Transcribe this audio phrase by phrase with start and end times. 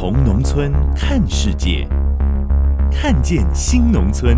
[0.00, 1.86] 从农村看世界，
[2.90, 4.34] 看见新农村，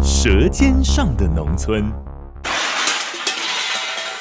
[0.00, 1.92] 舌尖上的农村。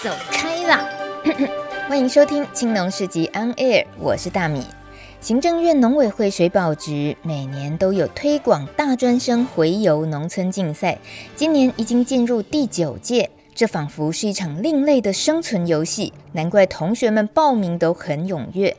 [0.03, 0.89] 走开啦！
[1.87, 4.65] 欢迎收听《青农市集 On Air》，我是大米。
[5.21, 10.99] 行政院农委会水保局每年都有推广大专生回游农村竞赛，
[11.37, 13.29] 今年已经进入第九届。
[13.55, 18.75] 这仿佛是一场另类的生存游戏，难怪同学们报名都很踊跃。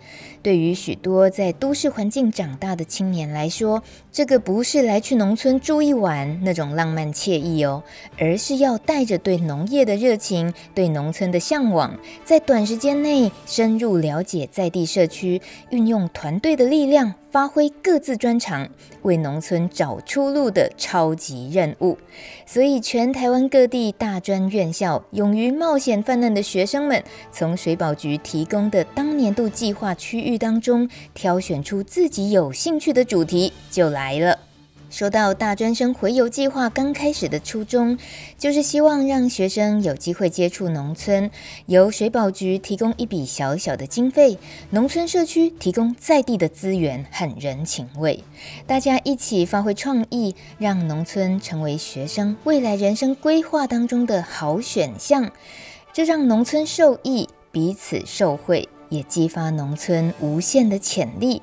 [0.47, 3.83] 对于许多在都市环境长大的青年来说，
[4.17, 7.83] 这个不是来去农村住一晚那种浪漫惬意哦，
[8.19, 18.67] 而是要带着对农业的热情、对农村的向往，在短时间内深入了解在地社区，运用团队的力量，发挥各自专长，
[19.03, 21.98] 为农村找出路的超级任务。
[22.47, 34.39] 所以，全台湾各地大专院校勇于冒险犯难的学生们，从水保局提供的当年度计划区域当中挑选出自己有兴趣的主题，就来来了。
[34.89, 37.99] 说到大专生回游计划刚开始的初衷，
[38.39, 41.29] 就是希望让学生有机会接触农村，
[41.67, 44.39] 由水保局提供一笔小小的经费，
[44.71, 48.23] 农村社区提供在地的资源和人情味，
[48.65, 55.33] 大家一起发挥创意，让农村成为学生未来人生规划当中的好选项，
[55.93, 58.69] 这让农村受益，彼此受惠。
[58.89, 61.42] 也激发农村无限的潜力。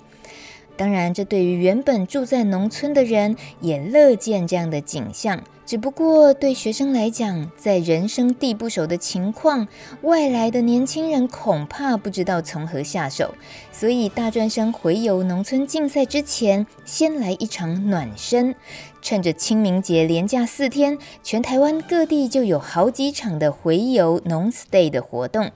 [0.76, 5.42] 当然，这对于原本住在农村的人也乐见这样的景象。
[5.66, 9.66] 只不过对学生来讲，在人生地不熟的情况，
[10.02, 13.34] 外来的年轻人恐怕不知道从何下手。
[13.72, 18.54] 所以，大专生回游农村竞赛之前，先来一场暖身。
[19.02, 25.52] 趁着清明节连假四天，全台湾各地就有好几场的回游农 stay 的活动。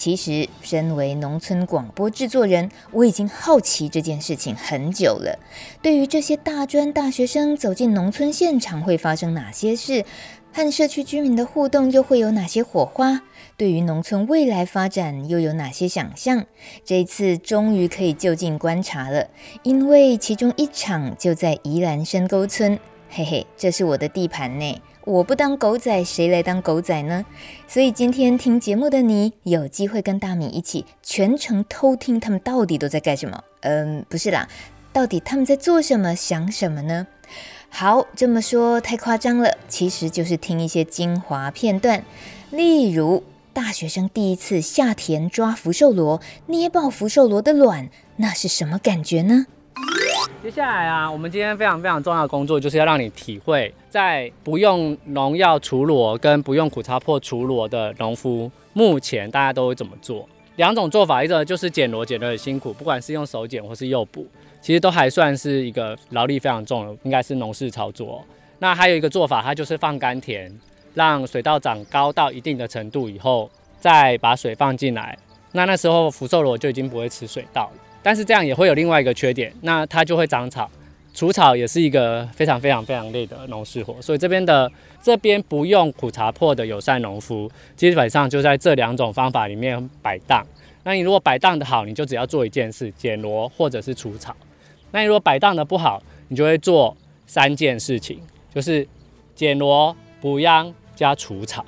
[0.00, 5.38] 其实，身为农村广播制作人，我已经好奇这件事情很久了。
[5.82, 10.06] 对于这些大专大学生走进农村现场会发生哪些事，
[10.54, 13.20] 和社区居民的互动又会有哪些火花？
[13.58, 16.46] 对于农村未来发展又有哪些想象？
[16.82, 19.28] 这一次终于可以就近观察了，
[19.64, 22.78] 因为其中一场就在宜兰深沟村。
[23.10, 24.80] 嘿嘿，这是我的地盘呢。
[25.10, 27.26] 我不当狗仔，谁来当狗仔呢？
[27.66, 33.42] 所以今天听节目的你，有机会跟大米一起全程偷听他们到底都在干什么。
[33.62, 34.48] 嗯，不是啦，
[34.92, 37.08] 到底他们在做什么、想什么呢？
[37.70, 42.04] 好，这么说太夸张了，其实就是听一些精华片段。
[42.52, 49.46] 例如，大学生第一次下田抓福寿螺，捏爆福寿螺的卵，那是什么感觉呢？
[50.42, 60.26] 接下来啊，我们今天非常非常重要的工作，就是要让你体会，在不用农药除螺跟不用苦茶粕除螺的农夫，目前大家都会怎么做？
[60.56, 64.26] 两种做法，一个就是剪螺剪得很辛苦，不管是用手剪或是诱捕，
[64.62, 68.24] 其实都还算是一个劳力非常重的，应该是农事操作。
[68.58, 70.50] 那还有一个做法，它就是放干田，
[70.94, 75.18] 让水稻长高到一定的程度以后，再把水放进来，
[75.52, 77.89] 那那时候福寿螺就已经不会吃水稻了。
[78.02, 80.70] 但是这样也会有另外一个缺点，那它就会长草，
[81.12, 84.00] 除草也是一个非常非常非常累的农事活。
[84.00, 84.70] 所以这边的
[85.02, 90.46] 这边不用苦茶粕的友善农夫，基本上就在这两种方法里面摆荡。
[90.82, 94.34] 那你如果摆荡的好，你就只要做一件事，捡螺或者是除草。
[94.92, 96.96] 那你如果摆荡的不好，你就会做
[97.26, 98.18] 三件事情，
[98.54, 98.86] 就是
[99.34, 101.64] 捡螺、补秧加除草。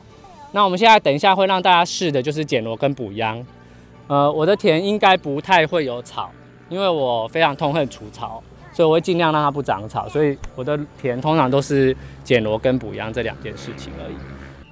[0.52, 3.44] 那我们现在等一下会让大家试的就是捡螺跟补秧。
[4.12, 6.30] 呃，我的田应该不太会有草，
[6.68, 10.06] 因为我非常痛恨除草，所以我会尽量让它不长草。
[10.06, 14.14] 所以我的田通常都是捡螺跟补秧这两件事情而已。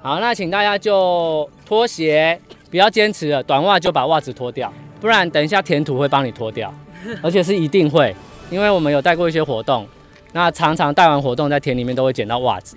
[0.03, 2.39] 好，那请大家就脱鞋，
[2.71, 4.71] 不要坚持了，短袜就把袜子脱掉，
[5.01, 6.71] 不然等一下填土会帮你脱掉，
[7.23, 8.15] 而且是一定会，
[8.51, 9.89] 因为我们有带过一些活动，
[10.35, 12.77] 那常常带完活动在田里面都会捡到袜子。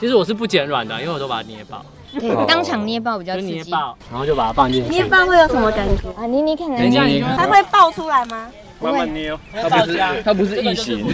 [0.00, 1.86] 其实我是不捡软的，因为我都把它捏爆。
[2.20, 3.52] 对，当场捏爆比较刺激。
[3.52, 4.90] 捏爆，然后就把它放进去。
[4.90, 6.26] 捏爆会有什么感觉啊？
[6.26, 8.48] 捏捏看，捏捏它会爆出来吗？
[8.80, 9.38] 慢慢捏哦。
[9.52, 11.06] 它不是，它不是异形。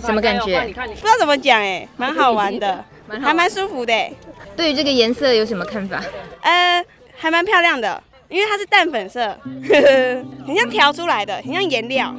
[0.00, 0.60] 什么感觉？
[0.74, 2.84] 不知道怎么讲哎，蛮好玩的，
[3.22, 3.92] 还蛮舒服的。
[4.56, 6.02] 对于这个颜色有什么看法？
[6.42, 6.84] 呃，
[7.16, 8.02] 还蛮漂亮的。
[8.30, 9.38] 因为它是淡粉色，
[10.44, 12.12] 很像调出来的，很像颜料。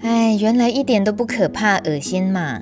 [0.00, 2.60] 哎，原来一点都不可怕，恶心嘛！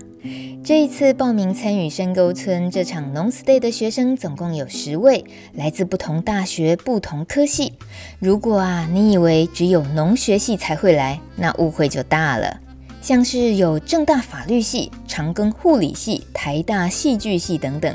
[0.62, 5.24] 这一次报名参与深沟村这场农 stay 的学生总共有十位，
[5.54, 7.72] 来自不同大学、不同科系。
[8.18, 12.60] 如果啊，你以为只有农学系才会来，那误会就大了。
[13.00, 17.94] 像是有正大法律系、长庚护理系、台大戏剧系等等。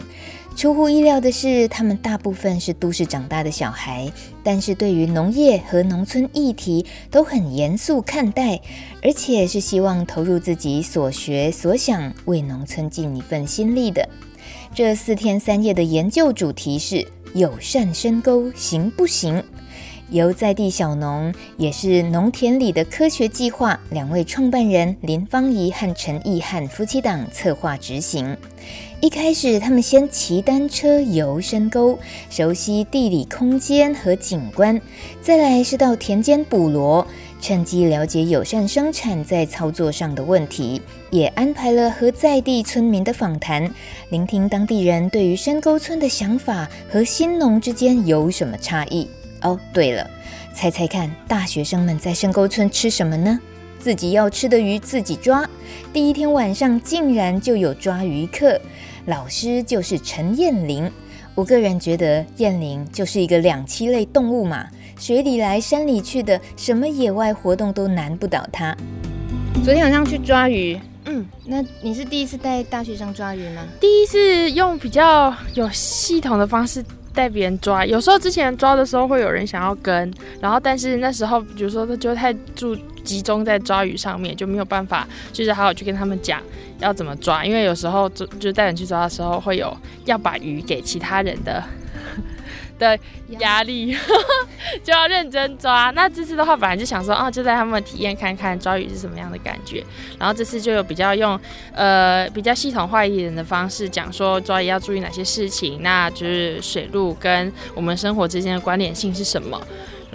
[0.56, 4.10] 出乎意料的是，他们大部分是都市长大的小孩，
[4.42, 8.62] 但是对于农业和农村议题都很严肃看待，
[9.04, 14.08] 而且是希望投入自己所学所想，为农村尽一份心力的。
[14.74, 19.44] 这四天三夜的研究主题是友善深沟行不行？
[20.10, 28.38] 由在地小农，也是农田里的科学计划，两位创办人林芳仪和陈义汉夫妻档策划执行。
[29.02, 34.80] 一开始，他们先骑单车游深沟，熟悉地理空间和景观；
[35.22, 37.06] 再来是到田间捕螺，
[37.40, 40.82] 趁机了解友善生产在操作上的问题，
[41.12, 43.70] 也安排了和在地村民的访谈，
[44.10, 49.08] 聆听当地人对于深沟村的想法和新农之间有什么差异。
[49.42, 50.10] 哦，对了，
[50.54, 53.40] 猜猜看，大学生们在深沟村吃什么呢？
[53.86, 55.48] 自己要吃的鱼自己抓。
[55.94, 58.60] 第一天晚上竟然就有抓鱼课。
[59.06, 60.92] 老师就是陈燕玲，
[61.36, 64.66] 我个人觉得燕玲就是一个两栖类动物嘛，
[64.98, 68.76] 水里来山里去的，什么野外活动都难不倒她。
[69.64, 73.62] 昨天晚上去抓鱼，嗯，那你是第一次带大学生抓鱼吗？
[73.80, 76.84] 第一次用比较有系统的方式
[77.16, 82.78] 带别人抓，有时候之前抓的时候会有人想要跟，然后但是那时候比如说他就太注。
[83.06, 86.42] 集中在抓鱼上面，就没有办法，就是好好去跟他们讲
[86.80, 91.64] 要怎么抓，因为有时候就就带人去抓的时候，会有要把鱼给其他人的
[92.78, 92.98] 的
[93.40, 93.96] 压力，
[94.84, 95.92] 就要认真抓。
[95.96, 99.84] 那这次的话，本来就想说，哦，就带他们体验看看抓鱼是什么样的感觉。
[100.20, 101.40] 然后这次就有比较用
[101.74, 109.60] 呃比较系统化一点的方式讲说抓鱼要注意哪些事情，那就是水路跟我们生活之间的关联性是什么。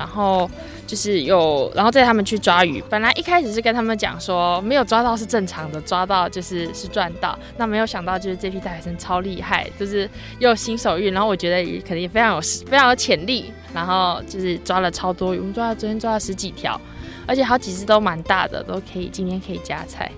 [0.01, 0.51] 然后
[0.87, 2.83] 就是有，然后带他们去抓鱼。
[2.89, 7.39] 本来一开始是跟他们讲说，没有抓到是正常的，抓到就是是赚到。
[7.59, 10.09] 那没有想到就是这批大学生超厉害，就是
[10.39, 13.53] 又有新手运，然后我觉得也可能也非常有非常有潜力。
[13.73, 16.81] 然后就是抓了超多鱼，我们抓了昨天抓了十几条，
[17.27, 20.11] 而且好几只都蛮大的，都可以今天可以加菜。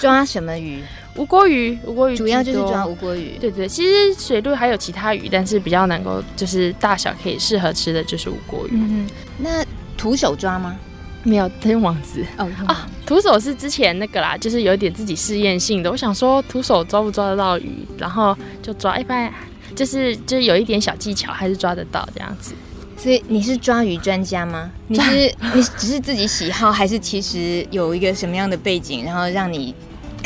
[0.00, 0.80] 抓什么鱼？
[1.16, 3.36] 吴郭鱼，无锅鱼主要就是抓无锅鱼。
[3.40, 8.72] 对对，其实水路还有其他鱼，但是比较能够就是大小可以适合吃的就是无锅鱼。
[8.72, 9.06] 嗯，
[9.38, 9.64] 那
[9.96, 10.76] 徒手抓吗？
[11.22, 12.24] 没有，他用网子。
[12.36, 15.90] 哦啊，徒手是之前那个啦，就是有点自己试验性的。
[15.90, 19.32] 我想说徒手抓不抓得到鱼，然后就抓，一般
[19.76, 22.54] 就是就是有一点小技巧，还是抓得到这样子。
[22.96, 24.70] 所以你是抓鱼专家吗？
[24.88, 29.72] 你是 你只是自己喜好，还是其实有一个什么样的背景，然后让你？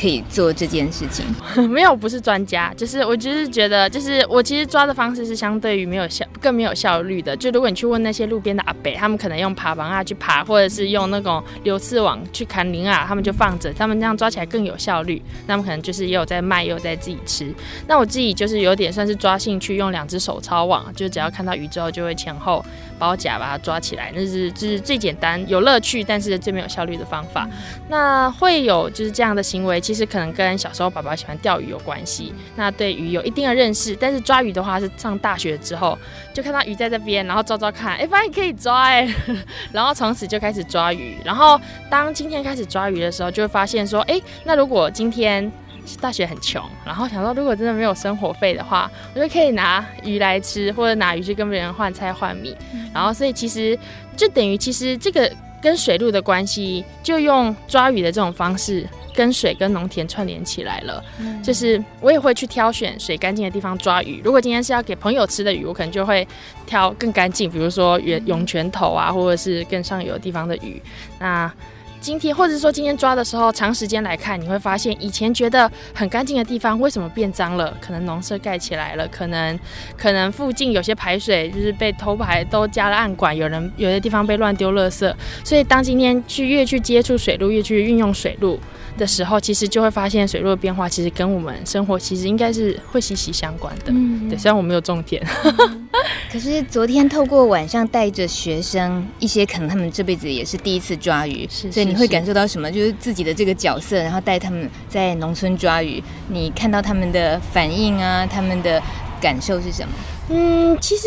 [0.01, 1.27] 可以做这件事情，
[1.69, 7.37] 没有，不是专家，就是我就是觉得，就是我其实抓的方式是相对于没有效，更没有效率的。
[7.37, 15.21] 就如果你去问那些路边的阿伯，他们可能用爬网啊去爬，或者是用那种流刺网去砍鳞啊，他们就放着，他们这样抓起来更有效率。
[15.49, 17.53] 那么可能就是也有在卖，也有在自己吃。
[17.89, 22.65] 那我自己就是有点算是抓兴趣，用两只手抄网，就只要看到鱼之后就会前后
[22.99, 27.49] 包夹把它抓起来，那是就是最简单、有乐趣，但是最没有效率的方法。
[27.89, 29.81] 那会有就是这样的行为。
[29.81, 33.97] 其实可能跟小时候爸爸喜欢钓鱼有关系，那对鱼有一定的认识。
[33.97, 35.97] 但是抓鱼的话，是上大学之后
[36.35, 39.09] 就看到鱼在这边，然后抓抓看，哎，发现可以抓，哎，
[39.73, 41.17] 然后从此就开始抓鱼。
[41.25, 45.51] 然后当今天开始抓鱼的时候，就会发现说，哎，那如果今天
[45.97, 52.57] 大学很穷，然后想说如果真的没有生活费的话，我就可以拿鱼来吃，或者拿鱼去跟别人换菜换米。
[52.93, 53.79] 然后所以其实
[54.17, 55.31] 就等于其实这个
[55.63, 58.87] 跟水路的关系，就用抓鱼的这种方式。
[59.15, 64.23] 跟水跟农田串联起来了，嗯，就是我也会去挑选水干净的地方抓鱼。
[64.23, 66.25] 如果今天是要给朋友吃的鱼，我可能就会
[66.67, 70.81] 挑更干净，比如说涌涌泉头啊，或者是更上游的地方的鱼。
[71.19, 71.53] 那
[72.01, 77.77] 今天，或者是说今天抓的时候，长时间来看，你会发现以前觉得很干净的地方，为什么变脏了？
[77.81, 79.59] 可能农舍盖起来了，可能
[79.97, 85.13] 可能附近有些排水就是被偷排，都加了暗管，有人有些地方被乱丢垃圾。
[85.45, 88.59] 所以当今天去越去接触水路，越去运用水路
[88.97, 93.87] 的时候，其实就会发现水路的变化，其实跟我们生活其实应该是会息息相关的。
[93.89, 95.25] 嗯，对，虽然我没有种田。
[95.45, 95.89] 嗯
[96.31, 102.71] 可是昨天透过晚上带着学生，一些可能他们这辈子也是第一次抓鱼，是是是，所以你会感受到什么？
[102.71, 108.81] 就是自己的这个角色，然后带他们在农村抓鱼，你看到他们的反应啊，他们的
[109.21, 109.95] 感受是什么？
[110.31, 111.07] 嗯，其实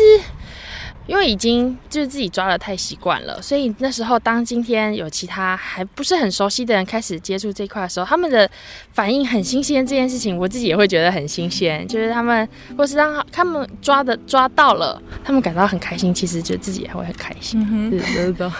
[1.06, 8.48] 因为已经就是自己抓的太习惯了，所以那时候当今天有其他还不是很熟悉的人开始接触这块的时候，他们的
[8.92, 9.84] 反应很新鲜。
[9.84, 17.60] 这件事情我自己也会觉得很新鲜，就是他们或是让他们抓的抓到了，他们感到很开心，其实就自己也会很开心。
[17.60, 17.92] 嗯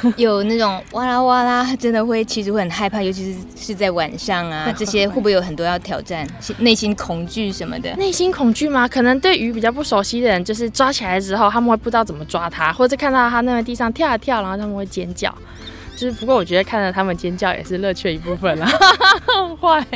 [0.02, 6.26] 哼，有那种哇啦哇啦，真的会其实会很害怕，尤其是是在晚上啊，这些会不会有很多要挑战，
[6.58, 7.94] 内心恐惧什么的？
[7.96, 8.88] 内心恐惧吗？
[8.88, 15.32] 可能对于比较不熟悉的人，就是抓起来之后，他们会不知道怎么抓它，或者看到它那个地上跳啊跳，然后他们会尖叫。
[15.96, 18.66] 就是不过我觉得看到他们尖叫也是乐趣的一部分啦。
[18.66, 19.86] 很 坏。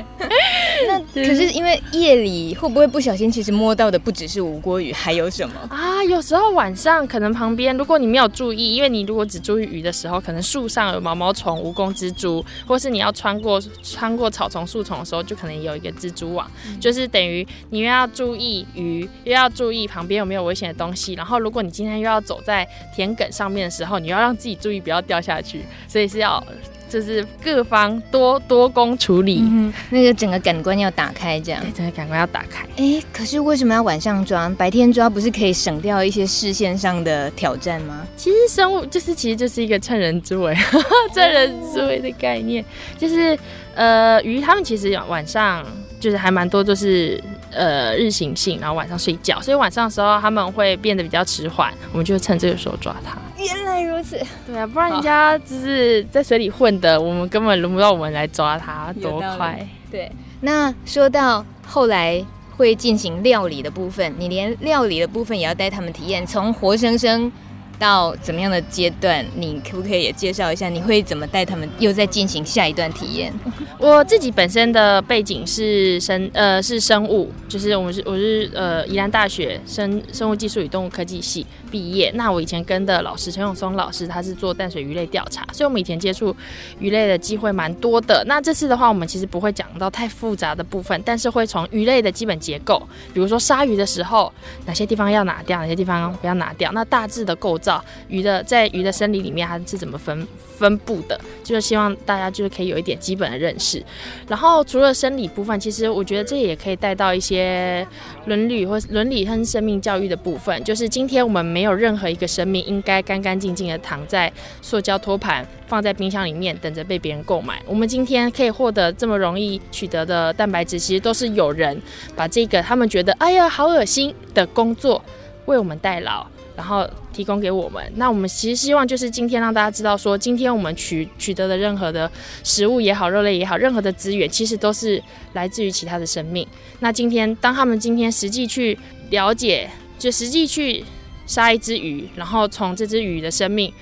[0.89, 6.05] 那 可是因为夜里会不会不小心，其实摸到的不只是吴郭鱼，还有什么啊？
[6.05, 21.15] 有时候晚上可能旁边，如果你没有注意，因为你如果只注意鱼的时候，可能树上有毛毛虫、蜈蚣、蜘蛛，或是你要穿过穿过草丛、树丛的时候，就可能有一个蜘蛛网，嗯、就是等于你又要注意鱼，又要注意旁边有没有危险的东西。
[21.15, 25.63] 然后如果你今天又要走在田埂上面的时候，你要让自己注意不要掉下去。
[25.97, 26.47] 所以是要，
[26.91, 32.67] 就是各方多多工处理，嗯，那个整个感官要打开，这样，对，整个感官要打开。
[32.77, 34.47] 哎，可是为什么要晚上抓？
[34.59, 38.07] 白天抓不是可以省掉一些视线上的挑战吗？
[38.15, 40.55] 其实生物就是，其实就是一个趁人之危，
[41.15, 42.63] 趁人之危的概念，
[42.99, 43.39] 就是
[43.75, 45.65] 呃，鱼他们其实晚上
[45.99, 47.19] 就是还蛮多，就是。
[47.57, 53.17] 呃，日行性，然后晚上睡觉，所以晚上的时候他们会变得比较迟缓，我们就趁这个时候抓它。
[53.43, 59.67] 原来如此，对啊，不然人家就是在水里混的，我们根本轮不到我们来抓它，多快。
[59.91, 62.23] 对，那说到后来
[62.57, 67.33] 会进行料理的部分，你连料理的部分也要带他们体验，从活生生。
[67.79, 70.69] 到怎么样的阶段，你可不可以也介绍一下？
[70.69, 73.33] 你会怎么带他们又再进行下一段体验？
[73.79, 82.11] 我自己本身的背景是生呃是生物，就是我们是我是呃宜兰大学生生物技术与动物科技系毕业。
[82.15, 86.35] 那我以前跟的老师陈永松老师，他是做淡水鱼类调查，所以我们以前接触
[86.79, 88.25] 鱼类的机会蛮多的。
[88.27, 94.33] 那这次的话，我们其实不会讲到太复杂的部分，但是会从鱼类的基本结构，比如说鲨鱼的时候，
[94.65, 97.85] 哪些地方要拿掉，哪些地方不要拿掉，那大致的构造。
[98.09, 101.21] 鱼的在鱼的生理里面它是怎么分分布的？
[101.45, 103.85] 就是希望大家就是可以有一点基本的认识。
[104.27, 107.87] 然后除了生理部分，其实我觉得这也可以带到一些
[108.25, 110.63] 伦理或伦理和生命教育的部分。
[110.65, 114.33] 就是今天我们没有没有任何一个生命应该干干净净的躺在
[114.63, 117.61] 塑胶托盘放在冰箱里面等着被别人购买。
[117.67, 121.77] 我们今天可以获得这么容易取得的蛋白质，其实都是有人
[122.15, 125.05] 把这个他们觉得哎呀好恶心的工作
[125.47, 126.25] 为我们代劳。
[126.57, 132.11] 然后提供给我们，那我们其实希望就是今天让大家知道说，今天我们取取得的任何的
[132.45, 135.03] 食物也好，肉类也好，任何的资源其实都是
[135.35, 136.47] 来自于其他的生命。
[136.81, 138.79] 那今天当他们今天实际去
[139.11, 139.69] 了解，
[139.99, 140.83] 就实际去
[141.27, 143.73] 杀一只鱼，然后从这只鱼的生命，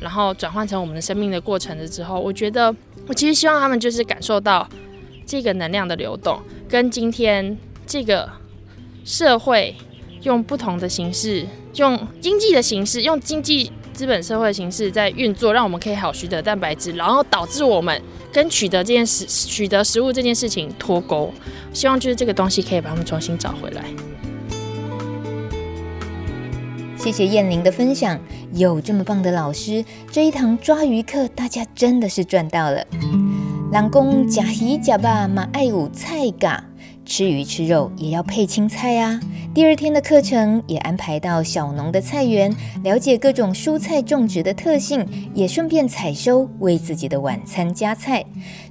[0.00, 2.74] 然后转换成我们的生命的过程的之后，我觉得
[3.06, 4.68] 我其实希望他们就是感受到
[5.26, 7.56] 这个能量的流动，跟今天
[7.86, 8.28] 这个
[9.04, 9.76] 社会
[10.22, 11.46] 用不同的形式。
[11.76, 18.00] 用经济的形式，用经济资本社会的形式在运作，让我们可以好取得蛋白质，然后导致我们
[18.32, 21.34] 跟取得这件事、取得食物这件事情脱钩。
[21.72, 23.82] 希望就是这个东西可以把他们重新找回来。
[27.04, 28.18] 谢谢燕玲的分享，
[28.54, 32.82] 有这么棒的老师，这一堂抓鱼课大家真的是赚到了。
[33.70, 33.90] 人
[34.26, 36.64] 讲吃鱼吃肉嘛爱有菜咖。
[37.04, 39.20] 吃鱼吃肉也要配青菜啊！
[39.52, 42.50] 第二天的课程也安排到小农的菜园，
[42.82, 48.24] 了解各种蔬菜种植的特性，也顺便采收，为自己的晚餐加菜。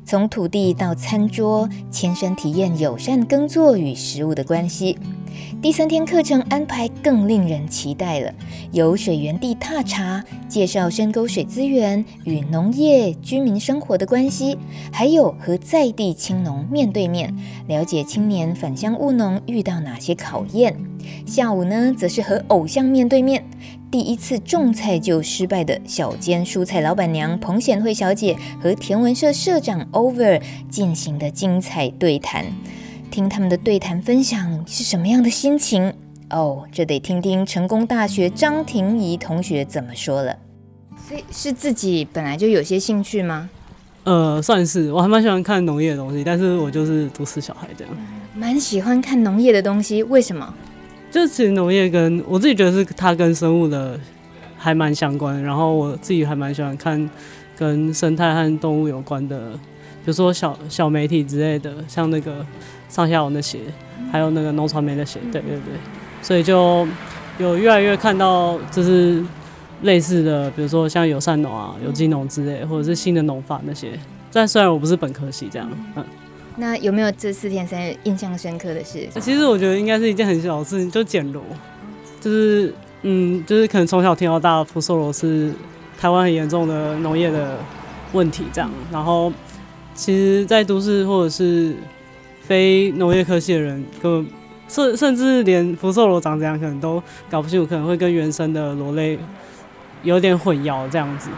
[0.03, 4.97] 从土地到餐桌，亲身体验友善耕作与食物的关系。
[5.61, 8.33] 第三天课程安排更令人期待了，
[8.71, 14.57] 由水源地踏查，介绍深沟水资源与农业居民生活的关系，
[14.91, 17.33] 还有和在地青农面对面，
[17.67, 20.75] 了解青年返乡务农遇到哪些考验。
[21.25, 23.43] 下午呢，则是和偶像面对面，
[23.91, 32.45] 第一次种菜就失败的小间蔬菜老板娘彭显惠小姐和田文社社长 Over 进行的精彩对谈。
[33.13, 35.93] 听他们的对谈分享是什么样的心情
[36.31, 36.63] 哦？
[36.71, 40.35] 这得听听成功大学张婷怡同学怎么说了。
[41.07, 43.51] 所以是自己本来就有些兴趣吗？
[44.05, 47.93] 呃，算是，我还蛮喜欢看农业的东西，但是我就是都市小孩这样。
[48.35, 50.51] 蛮喜欢看农业的东西，为什么？
[51.11, 53.99] 就其实农业跟我自己觉得是它跟生物的
[54.57, 57.07] 还蛮相关，然后我自己还蛮喜欢看
[57.55, 59.51] 跟生态和动物有关的，
[60.03, 62.45] 比如说小小媒体之类的，像那个。
[62.89, 63.57] 上下文的写，
[64.11, 65.73] 还有那个农传媒的写，对对对，
[66.21, 66.87] 所以就
[67.39, 69.23] 有越来越看到，就是
[69.81, 73.99] 类似的，比如说像友善农啊、有机农之类，或者是新的农法那些。
[74.31, 76.05] 但虽然我不是本科系这样，嗯。
[76.57, 79.07] 那有没有这四天三夜印象深刻的事？
[79.19, 81.41] 其实我觉得应该是一件很小的事情，就捡螺，
[82.21, 85.51] 就是嗯，就是可能从小听到大，福寿螺是
[85.99, 87.57] 台湾很严重的农业的
[88.11, 88.69] 问题这样。
[88.91, 89.33] 然后
[89.93, 91.75] 其实，在都市或者是
[92.41, 94.27] 非农业科系的人，根本
[94.67, 99.17] 甚甚至连福寿螺长怎样，可能都搞不清楚，可能会跟原生的螺类
[100.03, 101.29] 有点混淆这样子。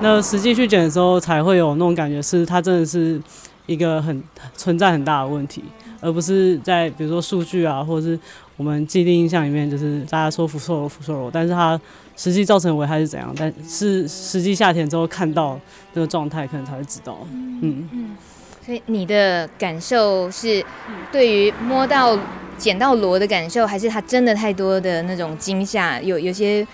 [0.00, 3.20] 那实际去捡的时候，才会有那种感觉，是它真的是。
[3.66, 4.22] 一个很
[4.54, 5.64] 存在很大的问题，
[5.98, 8.20] 而不是在比如说数据啊，或者是
[8.58, 11.80] 我们既定印象里面，就是大家说福寿螺、福寿螺，但是它
[12.16, 13.34] 实际造成的危害是怎样？
[13.36, 15.58] 但是实际下田之后看到
[15.92, 17.18] 那个状态，可能才会知道。
[17.30, 18.16] 嗯嗯。
[18.64, 20.64] 所以你的感受是，
[21.12, 22.18] 对于摸到、
[22.56, 26.00] 捡到螺的感受，还是它真的太多的那种惊吓？
[26.00, 26.66] 有有些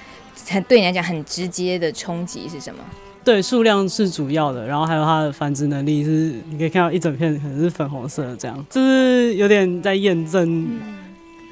[0.48, 2.78] 很对你来讲很直接的冲击是什么？
[3.24, 10.80] 对，数量是主要的，然后还有它的繁殖能力是，你可以看到一整片可能是粉红色的这样，就是有点在验证，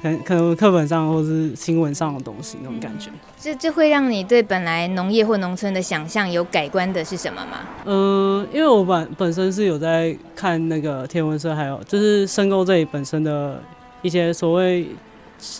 [0.01, 3.09] 可能可能课本上或是新闻上的东西那种感觉。
[3.39, 7.59] 这这会让你对本来农业或农村的想象有改观的是什么吗？
[7.85, 13.61] 嗯，因为我本本身是有在看那个天文社，还有就是深沟这里本身的
[14.01, 14.87] 一些所谓。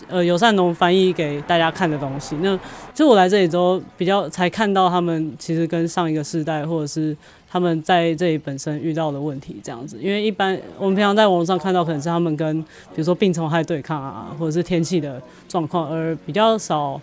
[0.08, 2.36] 呃，友善农翻译给大家看的东西。
[2.42, 2.58] 那
[2.94, 7.16] 就我来这里之后，比较才看到他们其实跟上一个世代，或者是
[7.50, 9.98] 他们在这里本身遇到的问题这样子。
[10.00, 17.00] 因为一般我们平常在网络上看到，可能是他们跟比如说病虫害对抗啊，或者是天气的状况，而比较少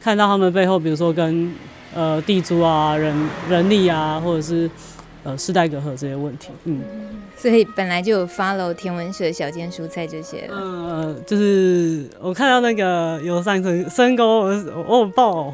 [0.00, 1.54] 看到他们背后，比如说跟
[1.94, 3.14] 呃地租啊、人
[3.48, 4.70] 人力啊，或者是
[5.24, 6.50] 呃世代隔阂这些问题。
[6.64, 6.80] 嗯。
[7.36, 10.48] 所以本来就有 follow 天文社小间蔬菜这些。
[10.50, 15.52] 嗯、呃，就是我看到那个有上层深沟，我我爆，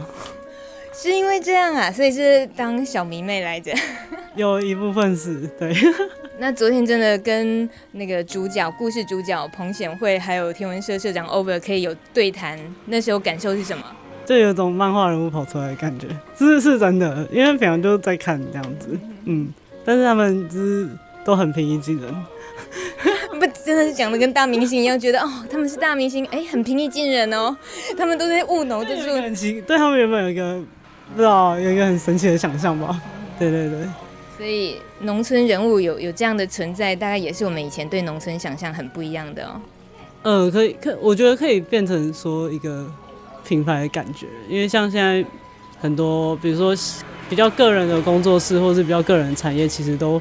[0.92, 3.72] 是因为这样啊，所以是当小迷妹来着。
[4.36, 5.74] 有一部分是对。
[6.38, 13.84] 那昨天真的跟那个主角故事主角彭显惠，还有天文社社长 Over 可以有对谈，那时候感受是什么？
[14.24, 16.06] 就有种漫画人物跑出来的感觉，
[16.36, 19.52] 这是是真的，因为平常就在看这样子，嗯，
[19.84, 20.88] 但是他们就是。
[21.22, 22.10] 都很平易近人，
[23.38, 27.54] 不真的是讲的跟大明星一样，觉得哦他们是大明星，哎、欸，很平易近人哦，
[27.96, 30.58] 他们都在务农，就是很奇，对他们原本有一个
[31.14, 32.98] 不知道有一个很神奇的想象吧，
[33.38, 33.86] 对对对，
[34.38, 39.60] 所以农村人物有有这样的存在，大概也是我们以前对农村想象很不一样的哦。
[40.22, 42.90] 嗯，可以可我觉得可以变成说一个
[43.44, 45.22] 品牌的感觉，因为像现在
[45.78, 46.74] 很多比如说
[47.30, 50.20] 比较个人的工作室，或是比较个人的产业，其实都。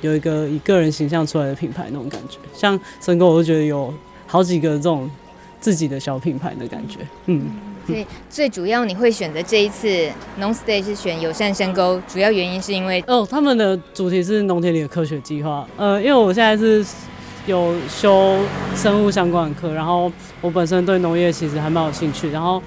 [0.00, 3.92] 有一个以个人形象出来的品牌那种感觉，像深沟，我就觉得有
[4.28, 5.10] 好几个这种
[5.58, 7.00] 自己的小品牌的感觉。
[7.26, 7.50] 嗯，
[7.84, 15.66] 所以最主要你会选择这一次农 stay 是选友善深沟，主要原因是因为哦，他们的主题是农田里的科学计划。
[15.76, 16.86] 呃，因为我现在是
[17.46, 18.38] 有修
[18.76, 20.08] 生物相关的课，然后
[20.40, 22.62] 我本身对农业其实还蛮有兴趣，然后，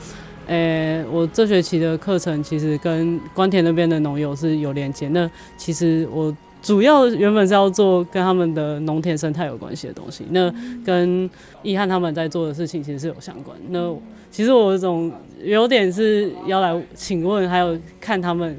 [0.52, 5.08] 呃、欸，我这学期的课程其实跟官田那边的农友是有连接。
[5.10, 6.36] 那其实我。
[6.64, 10.54] 主要原本是要做跟他们的农田生态有关系的东西，那
[10.86, 11.28] 跟
[11.64, 13.58] 易汉他们在做的事情其实是有相关。
[13.70, 13.92] 那
[14.30, 15.12] 其实我有种
[15.44, 18.56] 有点是要来请问，还有看他们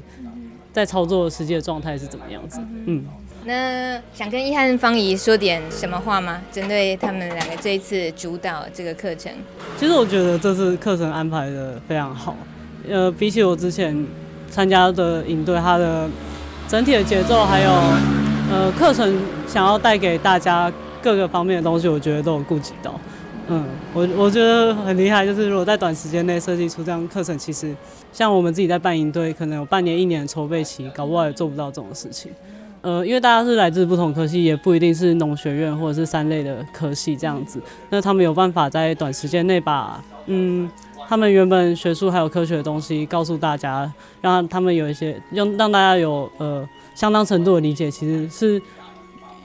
[0.73, 2.59] 在操作实际的状态是怎么样子。
[2.87, 3.05] 嗯，
[3.45, 6.41] 那想跟易翰芳宜说点什么话吗？
[6.51, 9.31] 针对他们两个这一次主导这个课程，
[9.77, 12.35] 其实我觉得这次课程安排的非常好。
[12.89, 14.05] 呃，比起我之前
[14.49, 16.09] 参加的营队，他的。
[16.65, 17.69] 整体的节奏还有，
[18.49, 20.71] 呃，课程想要带给大家
[21.03, 22.99] 各个方面的东西，我觉得都有顾及到。
[23.47, 27.75] 嗯，我我觉得很厉害，就是如果在短时间内设计出这样课程，其实
[28.13, 32.31] 像我们自己在办营队，可能有半年、一年的筹备期，搞不好也做不到这种事情。
[32.83, 40.69] 呃，因为大家是来自不同科系，也不一定是农学院或者是三类的科系这样子，那他们有办法在短时间内把，嗯。
[41.05, 43.91] 他们原本学术还有科学的东西告诉大家，
[44.21, 48.59] 让他们有一些让让大家有呃相当程度的理解，其实是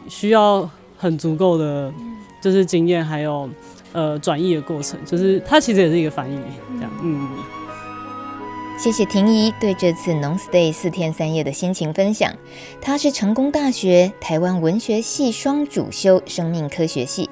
[0.07, 1.93] 需要很足够的
[2.41, 3.51] 就是经验还有
[3.93, 6.39] 呃转译的过程，就是它其实也是一个翻译
[6.77, 6.91] 这样。
[7.03, 7.29] 嗯，
[8.79, 12.33] 谢谢婷宜对这次农 stay 四天三夜的心情分享。
[12.81, 17.29] 她是成功大学台湾文学系双主修生命科学系。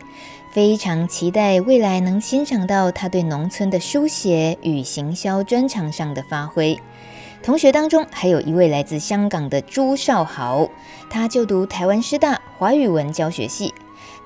[0.50, 6.76] 非常期待未来能欣赏到他对农村的书写与行销专长上的发挥。
[7.44, 10.68] 同学当中还有一位来自香港的朱少豪，
[11.09, 13.72] 他就读台湾师大华语文教学系。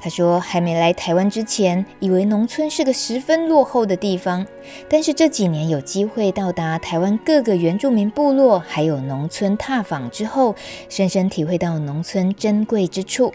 [0.02, 4.46] 他说，还没来台湾之前，以为农村是个十分落后的地方，
[4.88, 10.56] 但是这几年有机会到达台湾各个原住民部落，还有农村踏访之后，
[10.88, 13.30] 深深体会到农村珍贵之处。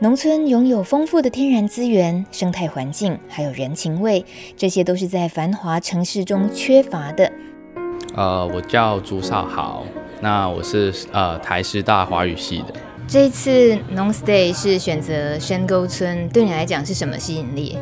[0.00, 7.30] 农村拥有丰富的天然资源、生态环境，还有人情味，这些都是在繁华城市中缺乏的。
[8.16, 9.84] 呃，我叫朱少豪，
[10.20, 12.74] 那我是呃台师大华语系的。
[13.12, 17.76] 这一次农 stay 是选择深沟村，对你来讲是什么吸引力？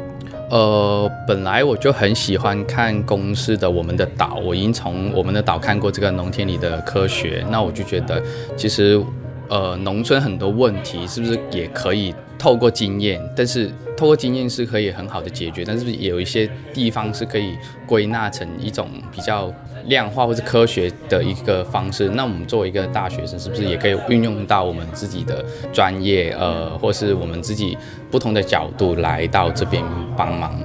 [0.51, 8.21] 呃，本来我就很喜欢看公司的《我们的岛》，我已经从《我们的岛》看过这个农田里的科学，那我就觉得
[8.57, 9.01] 其实。
[9.49, 13.21] 呃，农村很多问题是不是也可以透过经验？
[13.37, 19.53] 但是透过经验是可以很好的解决，但是也有一些地方是可以归纳成一种比较
[19.87, 22.09] 量化或是科学的一个方式。
[22.11, 27.77] 那我们作为一个大学生，是不是也可以运用到我们自己的专业，呃，或是我们自己
[28.11, 29.85] 不同的角度来到这边
[30.17, 30.59] 帮忙？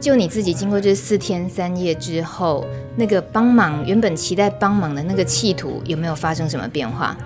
[0.00, 2.64] 就你自己经过这四天三夜之后，
[2.96, 7.16] 那个帮忙原本期待帮忙的那个企图，有没有发生什么变化？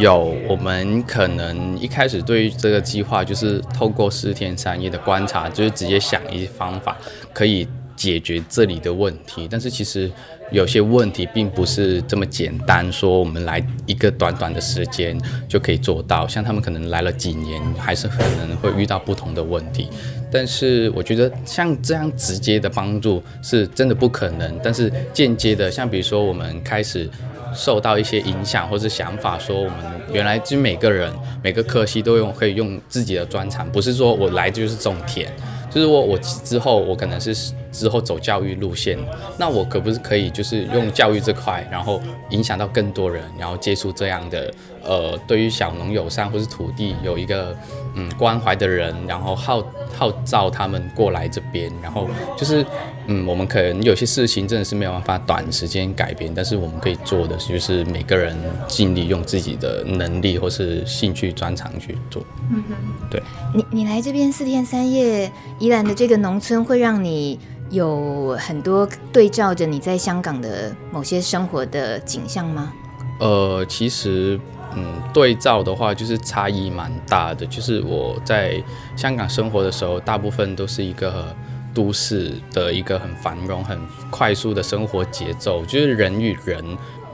[0.00, 6.96] 有，我们可能一开始对于这个计划就是透过四天三夜的观察，就是直接想一些方法
[7.32, 9.46] 可以解决这里的问题。
[9.50, 10.10] 但是其实
[10.50, 16.26] 有些问题并不是这么简单，说我们来一个短短的时间就可以做到。
[16.26, 19.88] 像他们可能来了几年，还是可能会遇到不同的问题。
[20.30, 27.08] 但是我觉得像这样直接的帮助是真的不可能，但是间接的，像比如说我们开始。
[27.54, 29.76] 受到一些影响或是想法，说我们
[30.12, 31.10] 原来就每个人
[31.42, 35.26] 每个科系都用可以用自己的专长，不是说我来就是种田，
[35.70, 37.34] 就是我我之后我可能是
[37.78, 38.98] 之后走教育路线，
[39.38, 47.56] 那我可不是可以就是用教育这块，然后影响到更多人，然后接触这样的呃对于小农友善或是土地有一个
[47.94, 49.64] 嗯关怀的人，然后号
[49.96, 52.66] 号召他们过来这边，然后就是。
[53.10, 58.36] 嗯，我们可能有些事情真的是没有办法短时间改变，但是我们可以做的就是每个人
[58.66, 62.22] 尽力用自己的能力或是兴趣专长去做。
[62.50, 62.74] 嗯哼，
[63.10, 63.22] 对。
[63.54, 72.72] 你你来这边四天三夜，宜兰的这个农村会让你有很多对照着你在香港的某些生活的景象吗？
[73.20, 74.38] 呃，其实
[74.74, 77.44] 嗯，对照的话就是差异蛮大的。
[77.46, 78.62] 就是我在
[78.96, 81.34] 香港生活的时候，大部分都是一个。
[81.74, 83.78] 都市的一个很繁荣、很
[84.10, 86.64] 快速的生活节奏，就是人与人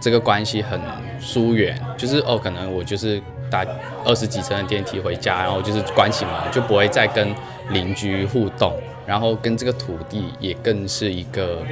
[0.01, 0.81] 这个关系很
[1.21, 3.65] 疏远，就是哦，可能我就是搭
[4.05, 7.35] 二十几层的电梯回家，然后就是关起门就不会再跟
[7.71, 8.73] 邻居互动，
[9.07, 11.63] 然后跟这个土地也更是一个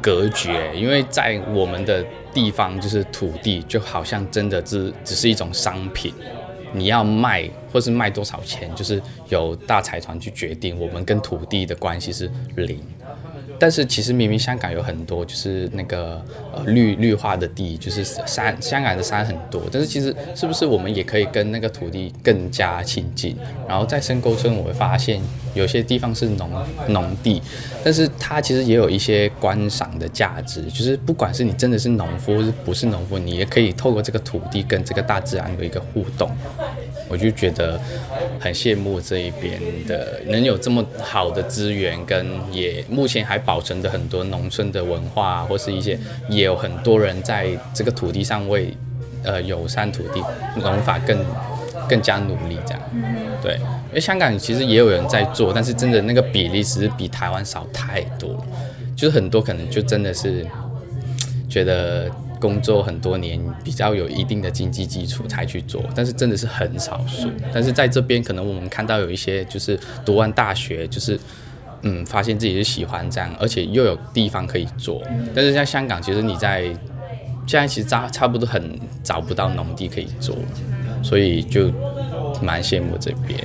[0.00, 6.12] 隔绝，因为在我们的地方，就是土地就好像真的是只是一种商品。
[6.74, 10.80] 你要卖，或是卖多少钱，就是由大财团去决定。
[10.80, 12.80] 我们跟土地的关系是零。
[13.62, 16.20] 但是其实明明香港有很多就是那个
[16.52, 19.62] 呃绿绿化的地，就是山，香港的山很多。
[19.70, 23.36] 但是其实是不是我们也可以跟那个土地更加亲近？
[23.68, 25.22] 然后在深沟村，我会发现
[25.54, 26.50] 有些地方是农
[26.88, 27.40] 农地，
[27.84, 30.64] 但是它其实也有一些观赏的价值。
[30.64, 36.28] 就是不管是你真的是农夫，是不是农夫，你也可以透过这个土地跟这个大自然有一个互动。
[37.12, 37.78] 我就觉得
[38.40, 45.98] 很羡慕这一边的能有这么好的资源，跟也目前还保存的很多农村的文化，或是一些
[46.30, 48.74] 也有很多人在这个土地上为
[49.24, 50.24] 呃友善土地
[50.56, 51.22] 农法更
[51.86, 52.82] 更加努力这样。
[53.42, 53.56] 对，
[53.90, 58.42] 因为香港其实也有人在做，但是真的那个比例只是比台湾少太多，
[58.96, 60.46] 就是很多可能就真的是
[61.46, 62.10] 觉得。
[62.42, 67.30] 工作很多年，比较有一定的经济基础才去做，但是真的是很少数。
[67.54, 71.16] 但是在这边，可能我们看到有一些就是读完大学，就是
[71.82, 75.00] 嗯，发现自己是喜欢这样，而且又有地方可以做。
[75.32, 76.64] 但是像香港，其实你在
[77.46, 80.34] 现在其实差差不多很找不到农地可以做，
[81.00, 81.70] 所以就
[82.42, 83.38] 蛮羡慕这边。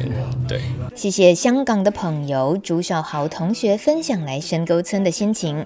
[0.48, 0.60] 对，
[0.96, 5.66] 谢谢香港的朋友朱少豪同学分享来深沟村的心情。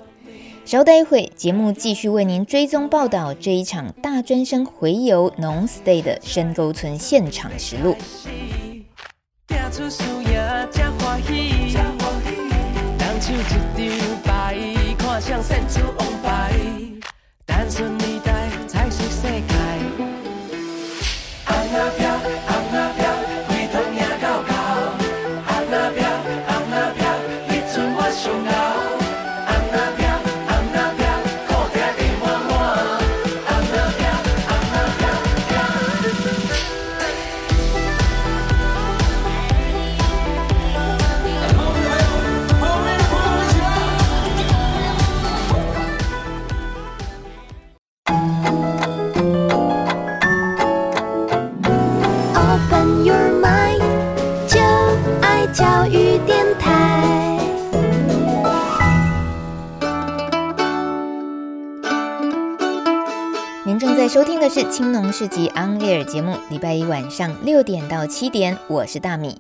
[0.63, 7.95] 稍待一会，节目继续为您追踪报道这一场大专生回游农 stay 的深沟村现场实录。
[64.69, 69.37] 青农市集 On Air 节目，礼拜一晚上六点到七点，我是大米。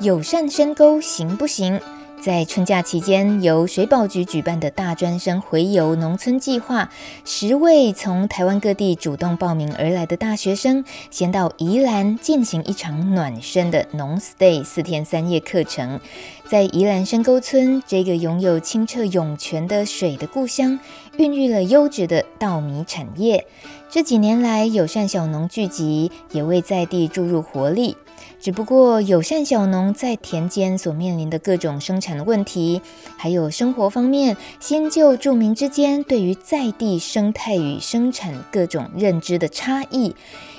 [0.00, 1.80] 友善深沟行不行？
[2.22, 6.88] 在春假期间，由水保局举办的大专生回游农村计划，
[7.24, 16.00] 十位从台湾各地主动报名而来的大学生，先到宜兰进行一场暖身的农 stay 四天三夜课程。
[16.48, 20.78] 在宜兰深沟村这个拥有清澈涌泉的水的故乡，
[21.18, 23.46] 孕育了优质的稻米产业。
[23.94, 27.96] 这几年来，友善小农聚集，也为在地注入活力。
[28.40, 32.82] 只不过，友善小农在田间所面临的各种生产的问题，
[33.16, 40.16] 还有生活方面新旧住民之间对于在地生态与生产各种认知的差异，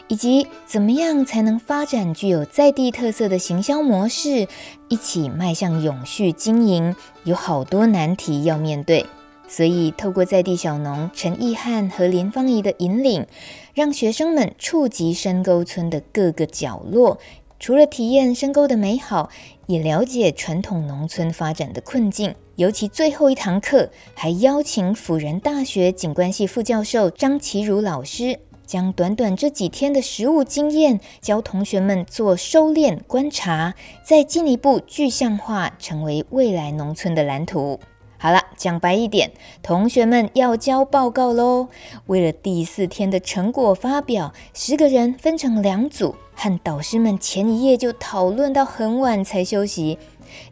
[0.07, 4.47] 以及怎么样才能发展具有在地特色的行销模式，
[4.87, 6.95] 一起迈向永续经营，
[7.25, 9.05] 有好多难题要面对。
[9.47, 13.25] 所以，透过在地小农陈义汉和林芳仪的引领，
[13.73, 17.19] 让学生们触及深沟村的各个角落。
[17.57, 19.29] 除了体验深沟的美好，
[19.67, 22.35] 也了解传统农村发展的困境。
[22.57, 37.79] 尤其最后一堂课，还邀请辅仁大学景观系副教授张其如老师，将短短这几天的实务经验，教同学们做收敛观察，再进一步具象化，成为未来农村的蓝图。
[38.25, 41.67] 好了，讲白一点，同学们要交报告喽。
[42.07, 46.15] 为了第四天的成果发表，十个人分成两组。
[46.33, 49.99] 和导师们前一夜就讨论到很晚才休息。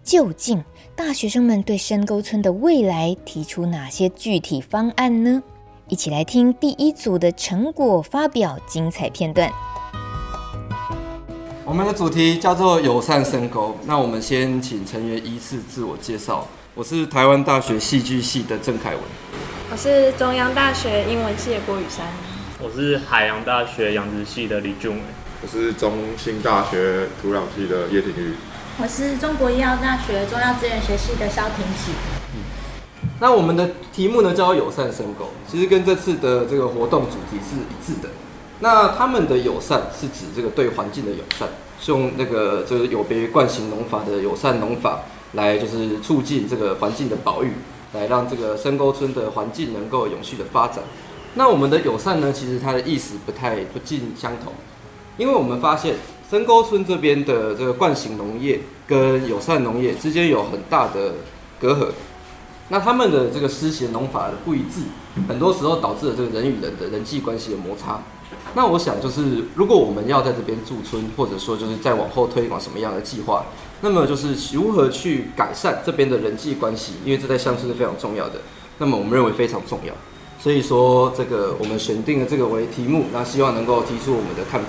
[0.03, 0.63] 究竟
[0.95, 5.41] 大学生们对深沟村的未来提出哪些具体方案呢？
[5.87, 9.51] 一起来听第一组的成果发表精彩片段。
[11.65, 13.75] 我们的主题叫做友善深沟。
[13.87, 16.45] 那我们先请成员依次自我介绍。
[16.75, 18.99] 我是台湾大学戏剧系的郑凯文。
[19.71, 22.07] 我是中央大学英文系的郭雨珊。
[22.59, 25.01] 我是海洋大学养殖系的李俊伟。
[25.43, 28.33] 我是中兴大学土壤系的叶廷玉，
[28.81, 31.91] 我是中国医药大学中药资源学系的肖廷启。
[32.33, 32.41] 嗯，
[33.19, 38.09] 那我们的题目呢叫友善生狗，其实跟这次的这个活动主题是一致的。
[38.61, 41.47] 那他们的友善是指这个对环境的友善，
[41.79, 45.01] 是用那个就是有别于惯行农法的友善农法
[45.33, 47.51] 来就是促进这个环境的保育，
[47.93, 50.83] 来让这个深沟村的环境能够永续的发展。
[51.35, 54.53] 那我们的友善呢，其实它的意思不太不尽相同。
[55.17, 55.95] 因为我们发现
[56.29, 61.13] 深沟村这边的这个惯性农业跟友善农业之间有很大的
[61.59, 61.89] 隔阂，
[62.69, 64.81] 那他们的这个施行农法的不一致，
[65.27, 68.01] 很多时候导致了这个人与人的人际关系的摩擦。
[68.53, 73.45] 那我想就是，如果我们要在这边驻村，或者说就是再往后推广什么样的计划，
[73.81, 78.41] 那么就是如何去改善这边的人际关系，因为这在乡村是非常重要的。
[78.77, 79.93] 那么我们认为非常重要，
[80.39, 84.67] 所以说这个我们选定了这个为题目，那希望能够提出我们的看法。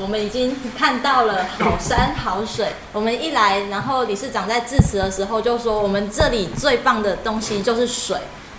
[0.00, 2.68] 我们已经看到了好山好水。
[2.92, 8.16] 我们一来，然后理事长在致辞的时候就说，我们这里最棒的东西就是水。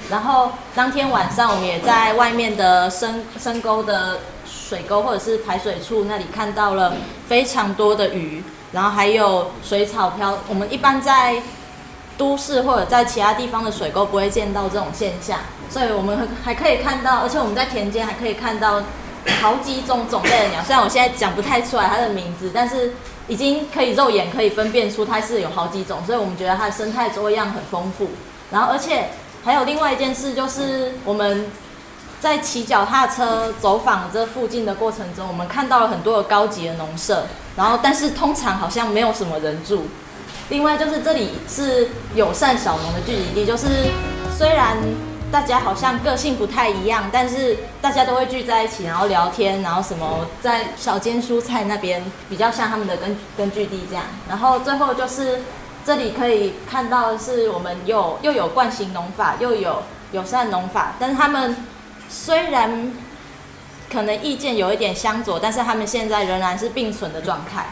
[0.09, 6.93] 然后当天晚上，我们也在外面的深深沟的水沟或者是排水处那里看到了
[7.27, 10.37] 非常多的鱼，然后还有水草飘。
[10.47, 11.41] 我们一般在
[12.17, 18.81] 都市或者在其他地方的水沟不会见到这种现象，所以我们还可以看到，而且我们在田间还可以看到。
[19.39, 22.91] 好几种种类的鸟，虽然我现在讲不太出来它的名字，但是
[23.27, 28.09] 已经可以肉眼可以分辨出它是有好几种，所以我们觉得它的生态多样很丰富。
[28.51, 29.09] 然后，而且
[29.43, 31.47] 还有另外一件事，就是我们
[32.19, 37.25] 在骑脚踏车走访这附近的过程中，我们看到了很多的高级的农舍，
[37.56, 39.88] 然后但是通常好像没有什么人住。
[40.49, 43.67] 另外就是这里是友善小农的聚集地，就是
[44.38, 44.77] 虽然。
[45.32, 54.04] 大家好像个性不太一样，但是大家都会聚在一起，然后聊天，然后什么在小间蔬菜那边比较像他们的根根据地这样。
[54.27, 55.39] 然后最后就是
[55.85, 61.55] 这里可以看到是我们有又有惯行农法，又有友善农法，但是他们
[62.09, 62.93] 虽然
[63.91, 67.67] 可能意见有一点相左，但是他们现在仍然是并存的状态。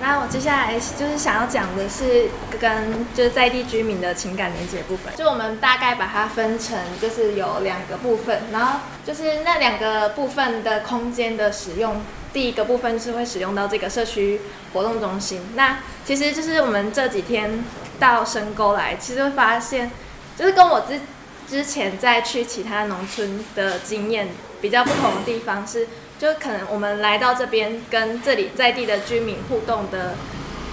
[0.00, 14.40] 那我接下来就是想要讲的是跟就是在地居民的情感连接部分，就我们大概把它分成就是有两个部分，然后就是那两个部分的空间的使用，第一个部分是会使用到这个社区
[14.72, 15.40] 活动中心。
[15.54, 17.64] 那其实就是我们这几天
[17.98, 19.90] 到深沟来，其实会发现
[20.36, 21.00] 就是跟我之
[21.48, 24.28] 之前在去其他农村的经验
[24.60, 25.88] 比较不同的地方是。
[26.18, 30.14] 就可能我们来到这边跟这里在地的居民互动的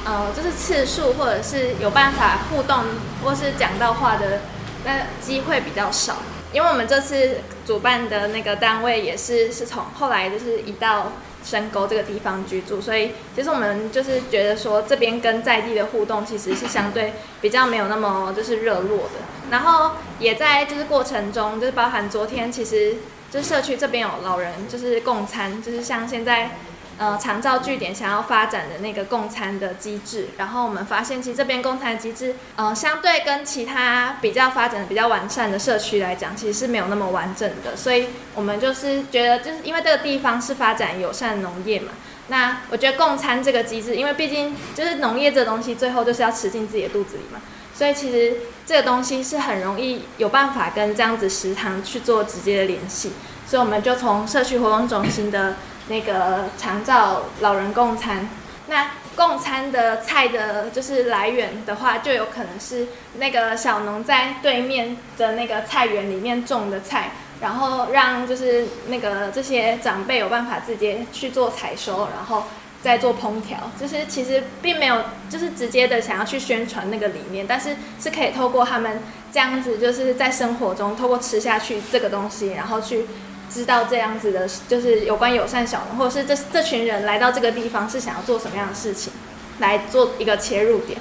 [0.05, 2.83] 呃，就是次数或者是有办法互动
[3.23, 4.41] 或是讲到话的
[4.85, 6.17] 那机会比较少。
[6.53, 11.13] 因为我们这次主办的那个单位也是是从后来就是一到
[11.49, 19.19] 深沟这个地方居住，所以其实我们就是觉得说这边跟在地的互动其实是相对比较没有那么就是热络的。
[19.49, 22.97] 然后也在就是过程中，就是包含昨天其实
[23.31, 26.51] 就社区这边有老人就是共餐，就是像现在。
[26.99, 37.73] 呃，长照据点想要发展的那个共餐的机制，然后我们发现，其实这边共餐的机制，呃，相对跟其他比较发展的比较完善的社区来讲，其实是没有那么完整的。
[37.73, 41.93] 所以，我们就是觉得，就是因为这个地方是发展友善农业嘛，
[42.27, 47.39] 那我觉得共餐这个机制，因为毕竟就是农业这东西，最后就是要吃进自己的肚子里嘛，
[47.73, 53.13] 所以其实这个东西是很容易有办法跟这样子食堂去做直接的联系，
[53.47, 55.55] 所以我们就从社区活动中心的。
[55.89, 58.29] 那个长照老人共餐，
[58.67, 72.43] 那共餐的菜的，就是来源的话，就有可能是那个小农在对面的那个菜园里面种的菜，然后让就是那个这些长辈有办法直接去做采收，然后
[72.81, 79.01] 再做烹调，就是其实并没有就是直接的想要去宣传那个理念，但是是可以透过他们
[79.33, 83.07] 这样子，就是在生活中透过吃下去这个东西，然后去。
[83.49, 89.11] 知道这样子的，就是有关友善小农，或者是这这群人来到这个地方是想要做什么样的事情，
[89.59, 90.99] 来做一个切入点。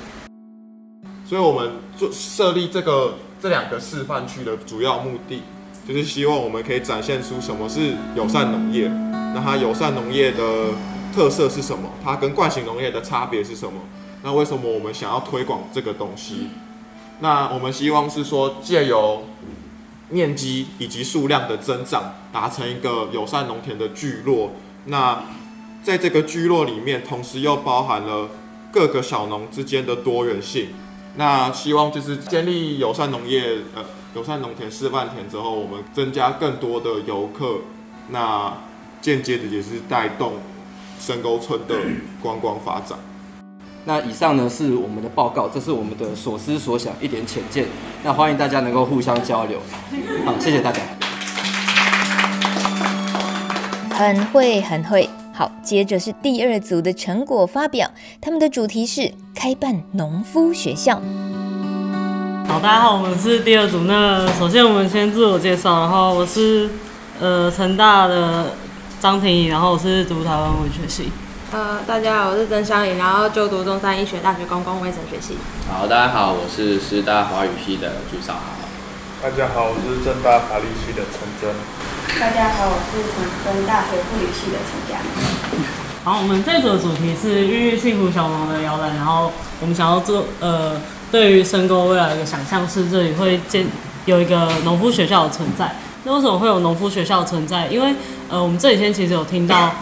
[1.24, 5.42] 所以，我们做设立这个这两个示范区的主要目的，
[5.86, 8.88] 就是希望我们可以展现出什么是友善农业，
[9.34, 10.70] 那它友善农业的
[11.14, 11.90] 特色是什么？
[12.02, 13.80] 它跟惯性农业的差别是什么？
[14.22, 16.48] 那为什么我们想要推广这个东西？
[17.20, 19.24] 那我们希望是说借由。
[20.10, 24.52] 面积以及数量的增长，达成一个友善农田的聚落。
[24.86, 25.24] 那
[25.82, 28.28] 在这个聚落里面，同时又包含了
[28.72, 30.68] 各个小农之间的多元性。
[31.16, 37.58] 那希望就是建立友善农业，呃，友善农田示范田之后，我们增加更多的游客，
[38.08, 38.56] 那
[39.00, 40.34] 间接的也是带动
[41.00, 41.74] 深沟村的
[42.22, 42.98] 观光发展。
[43.84, 47.64] 那以上呢是我们的报告，这是我们的所思所想，一点浅见。
[48.02, 49.58] 那欢迎大家能够互相交流。
[50.26, 50.80] 好，谢谢大家。
[53.90, 55.08] 很会，很会。
[55.32, 61.00] 好，接着是第二组的成果发表，他们的主题是开办农夫学校。
[62.46, 63.80] 好，大家好，我们是第二组。
[63.84, 66.68] 那首先我们先自我介绍，然后我是
[67.20, 68.52] 呃成大的
[69.00, 71.10] 张婷怡，然后我是读台湾文学系。
[71.50, 75.38] 呃，大家好，我是曾香颖，然后就读中山医学大学公共卫生学系。
[75.66, 78.40] 好，大家好，我是师大华语系的朱少豪。
[79.22, 81.50] 大家好，我是政大法律系的陈真。
[82.20, 85.00] 大家好，我是成功大学护理系的陈佳。
[86.04, 89.32] 好，我们这组的主题是孕育幸福小农的摇篮，然后
[89.62, 90.78] 我们想要做呃，
[91.10, 93.66] 对于深沟未来的一个想象是这里会建
[94.04, 95.74] 有一个农夫学校的存在。
[96.04, 97.68] 那为什么会有农夫学校的存在？
[97.68, 97.94] 因为
[98.28, 99.72] 呃，我们这几天其实有听到。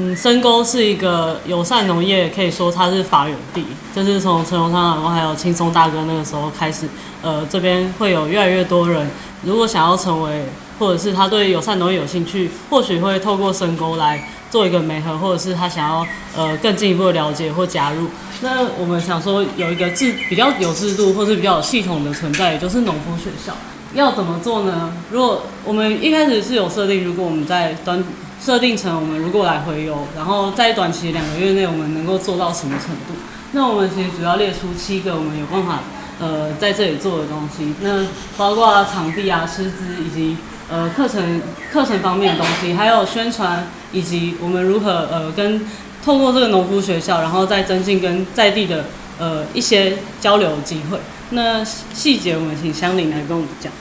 [0.00, 3.64] 嗯，深沟是一个友善农业，可以说它是发源地。
[3.92, 6.86] 就是从陈荣昌然后还有青松大哥那个时候开始，
[7.20, 9.10] 呃，这边会有越来越多人，
[9.42, 10.44] 如果想要成为，
[10.78, 16.06] 或者是他对友善农业有兴趣，或许会透过深沟来做一个媒合，或者是他想要
[16.36, 18.06] 呃更进一步的了解或加入。
[18.40, 23.52] 那我们想说有一个制比较有制度，或是比较有系统的存在，也就是农夫学校。
[23.94, 24.92] 要怎么做呢？
[25.10, 28.04] 如果我们一开始是有设定，如果我们在端
[28.40, 33.14] 设定成我们如果来回游，然后在短期两个月内我们能够做到什么程度？
[33.52, 35.80] 那我们其实主要列出七个我们有办法
[36.20, 37.74] 呃在这里做的东西。
[37.80, 40.36] 那包括场地啊、师资以及
[40.70, 41.40] 呃课程
[41.72, 45.66] 课程方面的东西，还有宣传以及我们如何呃跟
[46.04, 48.84] 透过这个农夫学校，然后再增进跟在地的
[49.18, 50.98] 呃一些交流机会。
[51.30, 53.72] 那细节我们请香菱来跟我们讲。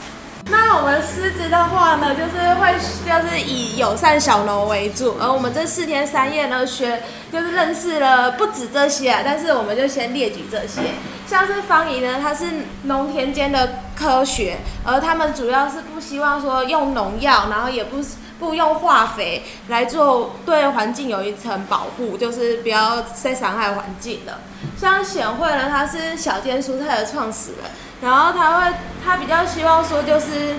[0.49, 10.81] 那我们师资的话呢，就是会就是以友善小农为主，而我们这四天三夜呢，学就是认识了不止这些啊，但是我们就先列举这些，
[11.27, 12.45] 像是方怡呢，她是
[12.83, 17.97] 农田间的科学，而他们主要是不希望说用农药，然后也不
[18.39, 24.39] 不用化肥来做对环境有一层保护，就是不要再伤害环境了。
[24.79, 27.71] 像显惠呢，他是小间蔬菜的创始人。
[27.99, 28.73] 然后他会，
[29.03, 30.55] 他比较希望说，就是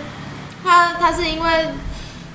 [0.64, 1.68] 他他是因为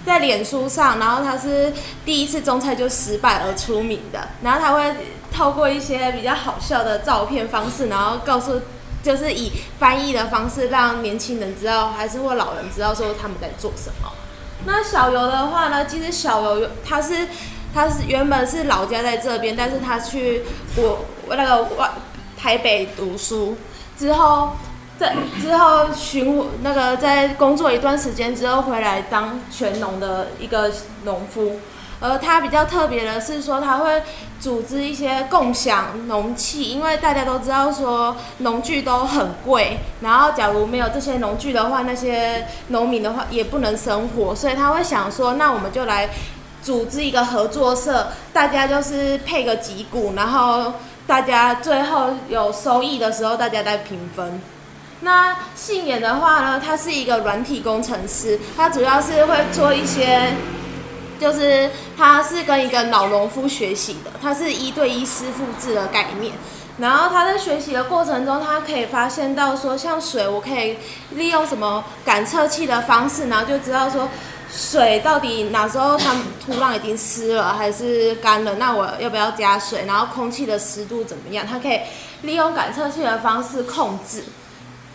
[0.06, 1.74] 在脸书上，然后他是
[2.06, 4.30] 第一次种菜就失败而出名的。
[4.42, 4.96] 然后他会
[5.34, 8.62] 透过一些比较好笑的照片方式，然后告诉，
[9.04, 14.10] 就是以翻译的方式让年轻人知道，还是或老人知道说他们在做什么。
[14.66, 17.28] 那小游的话呢，其实小游他是
[17.74, 20.44] 他是原本是老家在这边，但是他去
[20.76, 21.90] 我那个外
[22.38, 23.58] 台北读书
[23.98, 24.52] 之后，
[24.98, 30.72] 在之后寻那个在工作一段时间之后回来当全农的一个
[31.04, 31.60] 农夫。
[32.00, 34.04] 而他比较特别的是说，他会
[34.44, 46.10] 组织一些共享农器，因为大家都知道说农具都很贵，然后假如没有这些农具的话，那些农民的话也不能生活，所以他会想说，那我们就来
[46.62, 50.74] 组织一个合作社，大家就是配个几股，然后
[51.08, 54.42] 大家最后有收益的时候，大家再平分。
[55.00, 60.34] 那信言的话呢，他是一个软体工程师，他主要是会做一些。
[61.24, 66.34] 就是他是跟一个老农夫学习的，他是一对一师傅制的概念。
[66.80, 70.76] 然后他在学习的过程中，他可以发现到说，像水，我可以
[71.12, 74.10] 利用什么感测器的方式，然后就知道说
[74.52, 76.14] 水到底哪时候它
[76.46, 79.86] 土壤已经湿了还是干了，那我要不要加水？
[79.88, 81.48] 然后空气的湿度怎么样？
[81.48, 81.80] 他可以
[82.24, 84.26] 利用感测器的方式控制。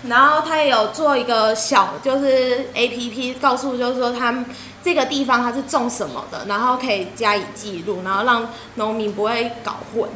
[0.06, 4.44] 然后他也有做一个小，就是 APP，告诉就是说他
[4.84, 10.08] 这个地方他是种什么的，然后可以加以记录，然后让农民不会搞混。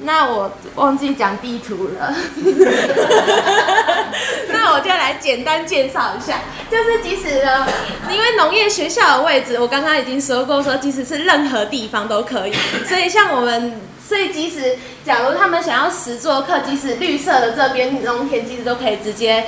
[0.00, 2.14] 那我忘记讲地图了，
[4.52, 6.40] 那我就来简单介绍一下，
[6.70, 7.66] 就是即使呢，
[8.10, 12.52] 因为农业学校的位置，我刚刚已经说过，说即使是任何地方都可以，
[12.86, 13.80] 所以像我们。
[14.12, 19.46] 所以，即使假如他们想要实做课，即使绿色的这边农田，其实都可以直接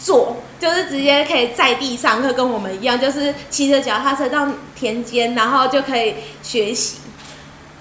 [0.00, 6.96] 做，就是直接可以在地上课，跟我们一样，就是骑着脚踏车到田间，然后就可以学习。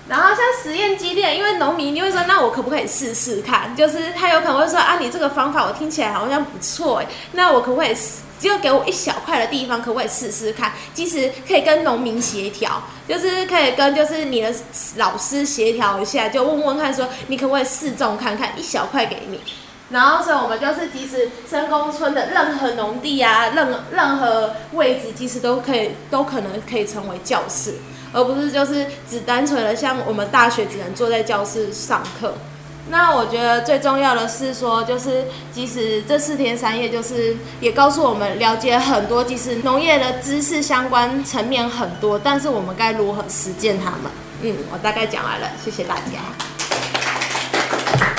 [0.07, 3.75] 然后像实验机电，因为农民你会说，那我可不可以试试看？
[3.75, 7.01] 就是他有可能会说啊，你这个方法我听起来好像不错，
[7.31, 8.21] 那我可不可以试？
[8.39, 10.71] 只有给我一小块的地方，可不可以试试看？
[10.93, 14.53] 其实可以跟农民协调，就是可以跟就是你的
[14.95, 19.39] 老师协调一下，就问问看说你可不可以试种看看，一小块给你。
[19.89, 27.73] 然后所以我们就是即使深沟村的任何农地啊，任任何位置，其实都可以都可能可以成为教室，
[28.13, 32.35] 而不是就是只单纯的像我们大学只能坐在教室上课。
[32.87, 44.11] 那我觉得最重要的是说，就是即使这四天三夜，就是也告诉我们了解很多，即使农业的知识相关层面很多，但是我们该如何实践它们？
[44.41, 46.58] 嗯，我大概讲完了，谢谢大家。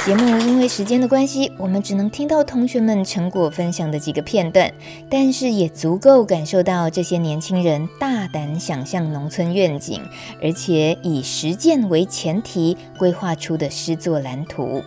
[0.07, 4.72] 节目因为时间的关系，我们只能听到同学们成果分享的几个片段，
[5.11, 10.01] 但是也足够感受到这些年轻人大胆想象农村愿景，
[10.42, 14.82] 而且以实践为前提规划出的诗作蓝图。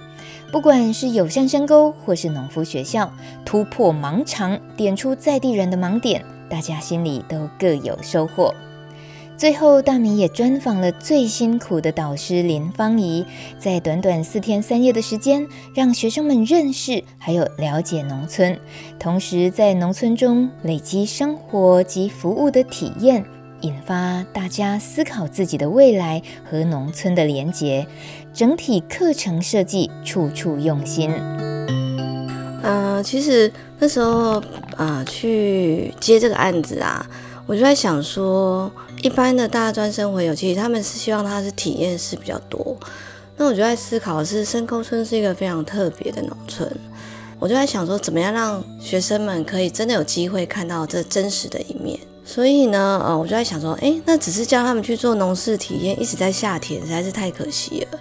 [0.52, 3.12] 不管是友善深沟，或是农夫学校，
[3.46, 8.54] 突破盲肠，点出在地人的盲点，大家心里都各有收获。
[9.44, 13.26] 最后，大米也专访了最辛苦的导师林芳仪，
[13.60, 18.58] 在短短四天三夜的时间，让学生们认识还有了解农村，
[18.98, 23.26] 同时在农村中累积生活及服务的体验，
[23.60, 27.86] 引发大家思考自己的未来和农村的连结。
[28.34, 31.12] 整体课程设计处处用心。
[31.12, 34.40] 嗯、呃，其实那时候
[34.78, 37.06] 啊、呃，去接这个案子啊。
[37.46, 38.72] 我就在想说，
[39.04, 42.76] 一般的大专生回游，其实他们是希望他是体验式比较多。
[43.36, 46.72] 那我就在思考的是，深沟村是一个非常特别的农村。
[47.38, 52.00] 我就在想说，怎么样让学生们可以真的有机会看到这真实的一面。
[52.24, 58.00] 所以呢，呃，我就在想说，诶，那只是叫他们去做农事体验，一直在下田，实在是太可惜了。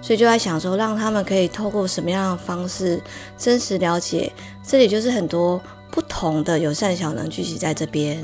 [0.00, 3.02] 所以就在想说，让他们可以透过什么样的方式，
[3.36, 4.32] 真实了解
[4.64, 8.22] 这里就是很多不同的友善小农聚集在这边。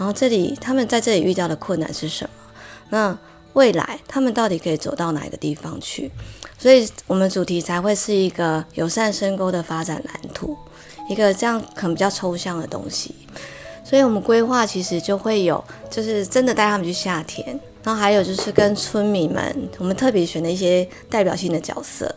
[0.00, 2.30] 然后这里，他们在这里遇到的困难是什么？
[2.88, 3.18] 那
[3.52, 6.10] 未来他们到底可以走到哪个地方去？
[6.58, 10.56] 所以，我们主题才会是一个友善深沟的发展蓝图，
[11.10, 13.14] 一个这样可能比较抽象的东西。
[13.84, 17.46] 所以我们规划其实就会有，就是真的带他们去下田，
[17.84, 22.10] 然后还有就是跟村民们，我们特别选的一些代表性的角色，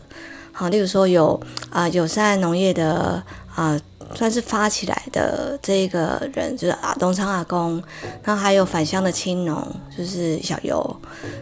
[0.52, 3.22] 好，例如说有啊、友善农业的
[3.54, 3.78] 啊。
[4.14, 7.82] 算是发起来的这一个人，就是啊东昌阿公，
[8.22, 11.00] 然后还有返乡的青农，就是小游，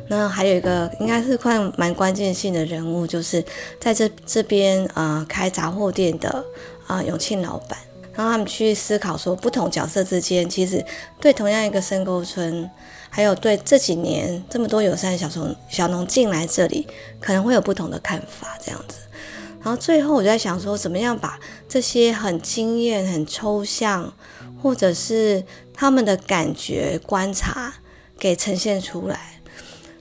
[0.08, 3.44] 那还有一个应该是快蛮关键性的人物，就是
[3.78, 6.44] 在这这边啊、呃、开杂货店的
[6.86, 7.78] 啊、永庆老板，
[8.14, 10.84] 然后他们去思考说，不同角色之间，其实
[11.20, 12.70] 对同样一个深沟村，
[13.08, 16.86] 还有对这几年这么多友善小农小农进来这里，
[17.20, 18.96] 可能会有不同的看法，这样子。
[19.62, 21.38] 然后最后我就在想说，怎么样把
[21.68, 24.12] 这些很经验、很抽象，
[24.60, 27.74] 或者是他们的感觉观察
[28.18, 29.40] 给呈现出来。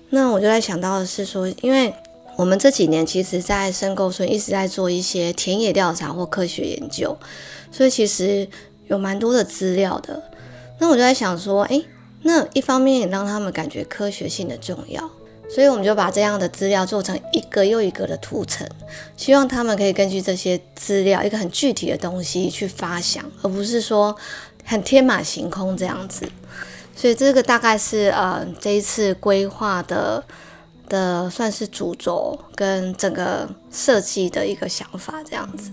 [0.09, 1.93] 那我就在想到的是说，因为
[2.37, 7.15] 我们这几年其实，在深沟村一直在做一些田野调查或科学研究，
[7.71, 8.47] 所以其实
[8.87, 10.23] 有蛮多的资料的。
[10.79, 11.85] 那我就在想说，诶，
[12.23, 15.07] 那一方面也让他们感觉科学性的重要，
[15.53, 18.65] 所以我们就把这样的资料做成一个又一个的图层，
[19.17, 24.15] 希望他们可以根据这些资料，一个很具体的东西去发想，而不是说
[24.63, 26.25] 很天马行空这样子。
[26.95, 30.23] 所以这个大概是呃这一次规划的
[30.87, 35.71] 的算是主轴跟整个设计的一个想法这样子。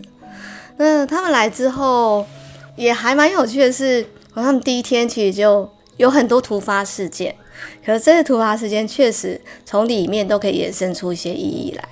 [0.76, 2.26] 那他们来之后
[2.76, 7.34] 也还蛮有趣的是，好像第一天其实就有很多突发事件，
[7.84, 11.84] 可是这个突发事件确实从里面都可以衍生出一些意义来。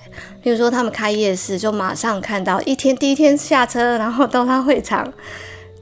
[0.42, 5.12] 比如说他们开夜市，就马上看到一天第一天下车，然后到他会场，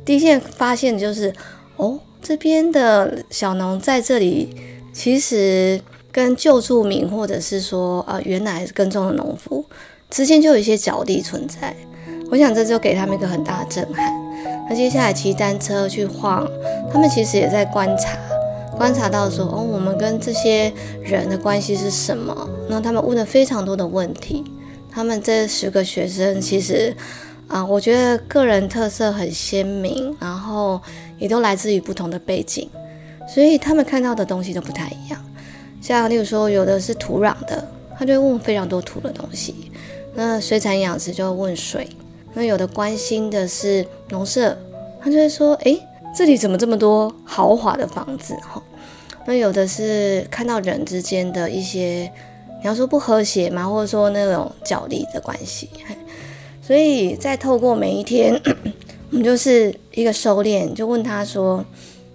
[0.04, 1.32] 第一件发现就是
[1.76, 2.00] 哦。
[2.26, 4.48] 这边的小农在这里，
[4.94, 5.78] 其实
[6.10, 9.62] 跟旧住民或者是说呃原来耕种的农夫
[10.08, 11.76] 之间就有一些角力存在。
[12.30, 14.10] 我想这就给他们一个很大的震撼。
[14.70, 16.50] 那接下来骑单车去晃，
[16.90, 18.18] 他们其实也在观察，
[18.76, 20.72] 观察到说哦，我们跟这些
[21.02, 22.48] 人的关系是什么？
[22.68, 24.44] 那他们问了非常多的问题。
[24.90, 26.94] 他们这十个学生其实
[27.46, 30.80] 啊、我觉得个人特色很鲜明，然后。
[31.16, 32.68] 也都来自于不同的背景，
[33.32, 35.24] 所以他们看到的东西都不太一样。
[35.80, 37.66] 像例如说，有的是土壤的，
[37.96, 39.54] 他就会问非常多土的东西；
[40.12, 41.86] 那水产养殖就会问水；
[42.34, 44.58] 那有的关心的是农舍，
[45.00, 45.80] 他就会说：“诶，
[46.14, 48.62] 这里怎么这么多豪华的房子？”哈，
[49.26, 52.10] 那有的是看到人之间的一些，
[52.62, 55.68] 你要说不和谐嘛，或者说那种角力的关系。
[56.62, 58.40] 所以在透过每一天。
[59.10, 61.64] 我们就是一个收敛，就问他说：“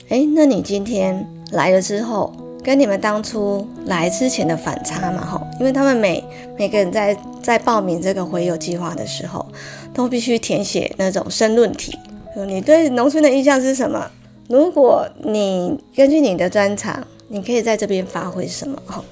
[0.09, 5.25] 诶，那你今天来了之后，跟你们当初来之前的反差嘛？
[5.25, 6.21] 吼，因为他们每
[6.57, 9.45] 每个人在在报名这个回游计划的时候，
[9.93, 11.97] 都必须填写那种申论题。
[12.45, 14.09] 你对农村的印象是什么？
[14.47, 18.81] 如果你根据你的专长，你可以在这边发挥什么？
[18.85, 19.03] 哈，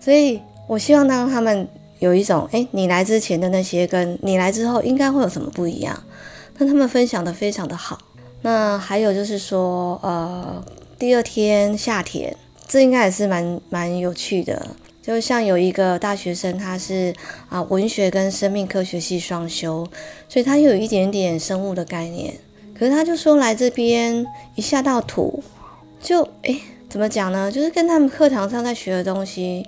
[0.00, 1.68] 所以我希望让他们
[1.98, 6.02] 有一种，诶，你来之前的那些，跟你来之后应该会有什么不一样？”
[6.56, 7.98] 那他们分享的非常的好。
[8.42, 10.64] 那还有就是说，呃，
[10.98, 12.34] 第二天夏天，
[12.66, 14.66] 这应该也是蛮蛮有趣的。
[15.02, 17.14] 就像有一个大学生，他是
[17.48, 19.86] 啊文学跟生命科学系双修，
[20.28, 22.34] 所以他有一点点生物的概念。
[22.80, 25.42] 可是他就说来这边一下到土，
[26.00, 26.58] 就诶，
[26.88, 27.52] 怎么讲呢？
[27.52, 29.62] 就是跟他们课堂上在学的东西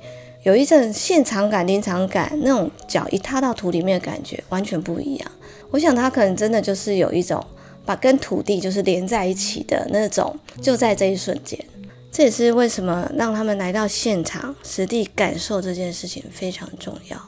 [0.45, 5.31] 有一阵现场感、临场感，那种脚一踏到土里面的感觉完全不一样。
[5.71, 7.45] 我想他可能真的就是有一种
[7.85, 11.63] 把跟土地就是连在一起的那种，就在这一瞬间，
[12.11, 17.19] 这也是为什么让他们来到现场实地感受这件事情非常重要。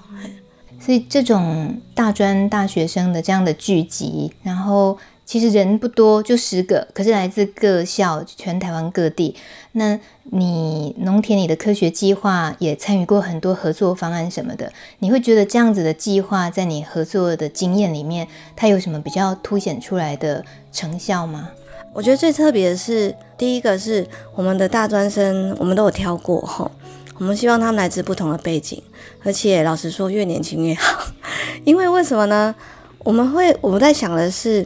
[0.80, 4.96] 所以这种大专大学生的这样的聚集，然后。
[5.34, 9.34] 其实人不多，就十个，可是来自各校，全台湾各地。
[9.72, 9.98] 那
[10.30, 21.50] 你农田里的科学计划也参与过很多合作方案什么的，你会觉得这样子的计划在你合作的经验里面，它有什么比较凸显出来的成效吗？
[21.92, 24.06] 我觉得最特别的是，第一个是
[24.36, 26.70] 我们的大专生，我们都有挑过吼，
[27.18, 28.80] 我们希望他们来自不同的背景，
[29.24, 31.08] 而且老实说，越年轻越好。
[31.66, 32.54] 因为为什么呢？
[33.00, 34.64] 我们会我们在想的是。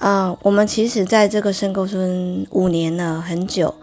[0.00, 3.74] 啊、uh，我们其实在这个深沟村五年了，很久，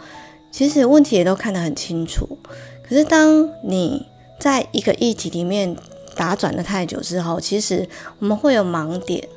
[0.50, 2.28] 其实问题也都看得很清楚。
[2.82, 4.04] 可是当你
[4.40, 5.76] 在一个议题里面
[6.16, 7.88] 打转的太久之后，其实
[8.18, 9.28] 我们会有盲点，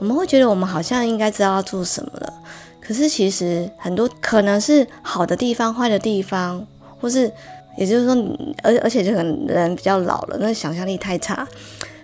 [0.00, 2.32] 我们会觉得我们好像应该知道要做什么了。
[2.80, 6.66] 可是其实很多可能是好的地方、坏的地方，
[7.00, 7.30] 或是
[7.78, 11.46] 也就是说，而而且这个人比较老了，那想象力太差，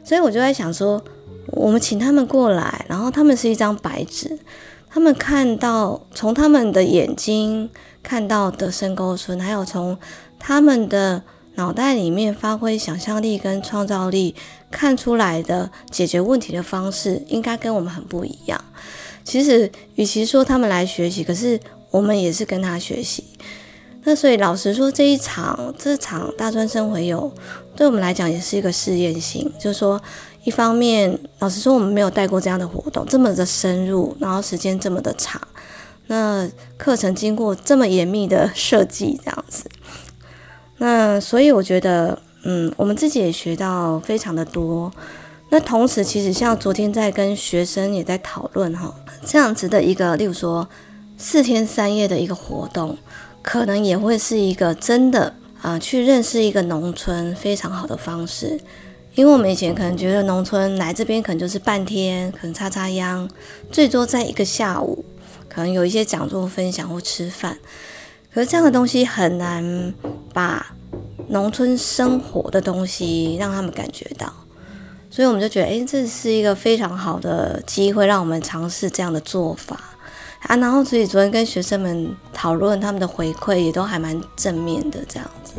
[0.04, 1.02] 所以我就在想说。
[1.48, 4.38] 我们请他们过来，然后他们是一张白纸，
[4.88, 7.68] 他们看到从他们的眼睛
[8.02, 9.98] 看到的深沟村，还有从
[10.38, 11.22] 他们的
[11.56, 14.34] 脑袋里面发挥想象力跟创造力
[14.70, 18.64] 看出来的解决问题的方式，应该跟我们很不一样。
[19.24, 21.58] 其实，与其说他们来学习，可是
[21.90, 23.24] 我们也是跟他学习。
[24.04, 27.30] 那所以，老实说，这一场这场大专生回游，
[27.76, 30.00] 对我们来讲也是一个试验性，就是说。
[30.44, 35.40] 一方面，老实说，我们没有带过这样的活动，这么的深入，然后时间这么的长，
[36.06, 39.64] 那课程经过这么严密的设计，这样子，
[40.78, 44.90] 那所以我觉得，嗯，我们自己也学到非常的多。
[45.50, 48.94] 那同时，其实像昨天在跟学生也在讨论哈，
[49.26, 50.68] 这样子的一个，例如说
[51.18, 52.96] 四天三夜的一个活动，
[53.42, 55.34] 可能也会是一个真的。
[55.62, 58.58] 啊、去认识一个农村非常好的方式。
[59.14, 63.28] 因为我们以前可能觉得农村来这边可能就是半天，可能插插秧，
[63.70, 65.04] 最多在一个下午，
[65.48, 67.58] 可能有一些讲座分享或吃饭。
[68.32, 69.92] 可是这样的东西很难
[70.32, 70.74] 把
[71.28, 74.32] 农村生活的东西让他们感觉到，
[75.10, 79.76] 所以我们就觉得，诶，这是一个非常好的机会，让我们尝试这样的做法
[80.42, 80.56] 啊。
[80.56, 85.54] 然后，所以昨天跟学生们讨论，他们的回馈也都还蛮正面的，这样子。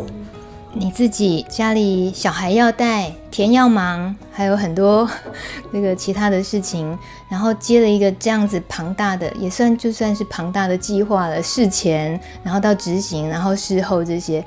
[0.73, 5.07] 你自己家里小孩要带，田要忙，还有很多
[5.71, 6.97] 那个其他的事情，
[7.29, 11.43] 然后接了一个这样子庞大的，也算就算是庞大的计划了。
[11.43, 14.43] 事前，然后到执行，然后事后这些，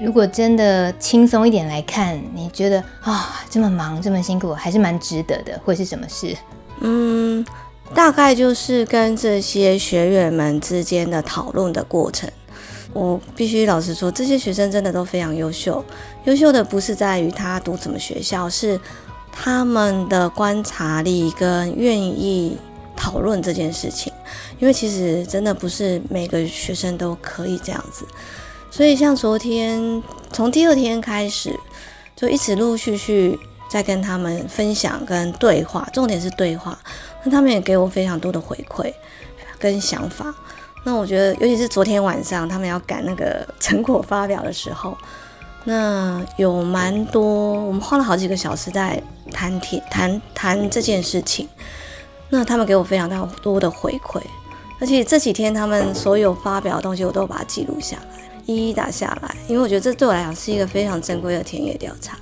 [0.00, 6.36] 如果真的轻松一点来看，你觉得啊、这么忙这么辛苦，还是蛮值得的，会是什么事？
[6.80, 7.46] 嗯，
[7.94, 12.28] 大概就是跟这些学员们之间的讨论的过程。
[12.92, 15.84] 我必须老实说，这些学生真的都非常优秀。
[16.24, 18.80] 优秀的不是在于他读什么学校，是
[19.30, 22.56] 他们的观察力跟愿意
[22.96, 24.12] 讨论这件事情。
[24.58, 28.04] 因为其实真的不是每个学生都可以这样子。
[28.70, 31.54] 所以像昨天，从第二天开始，
[32.16, 33.38] 就一直陆陆续续
[33.70, 36.76] 在跟他们分享跟对话，重点是对话。
[37.22, 38.92] 那他们也给我非常多的回馈
[39.58, 40.34] 跟想法。
[40.84, 44.96] 那我觉得，尤其是昨天晚上他们要赶那个成果发表的时候，
[45.64, 51.48] 那有蛮多，我们花了好几个小时在谈天谈谈这件事情。
[52.30, 54.20] 那他们给我非常大多的回馈，
[54.80, 58.02] 而且这几天他们所有发表的东西，我都把它记录下来，
[58.46, 62.16] 一一打下来，因为我觉得这对我来讲是一个非常珍贵的田野调查。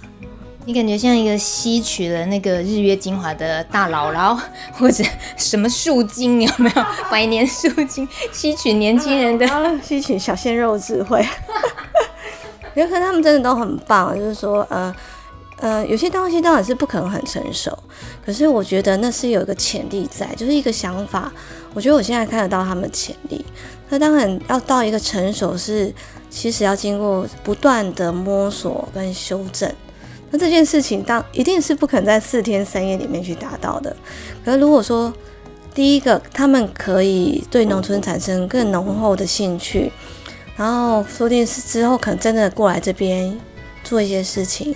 [0.66, 4.36] 你感觉像一个吸取了那个日月精华的大姥姥，
[4.72, 5.04] 或者
[5.36, 9.46] 什么树精，有没有百年树精吸取年轻人的，
[9.80, 11.24] 吸取小鲜肉智慧？
[12.74, 14.92] 有可能他们真的都很棒，就是说，呃
[15.60, 17.78] 呃，有些东西当然是不可能很成熟，
[18.24, 21.32] 可是我觉得那是有一个潜力在，就是一个想法。
[21.74, 23.46] 我觉得我现在看得到他们的潜力，
[23.88, 25.94] 那当然要到一个成熟是，
[26.28, 29.72] 其实要经过不断的摸索跟修正。
[30.36, 33.94] 这件事情当一定是不可能在四天三夜里面去达到的。
[34.44, 35.12] 可是如果说
[35.74, 39.92] 第一个，他们可以对农村产生更浓厚的兴趣，
[40.56, 43.38] 然后说不定是之后可能真的过来这边
[43.84, 44.74] 做一些事情。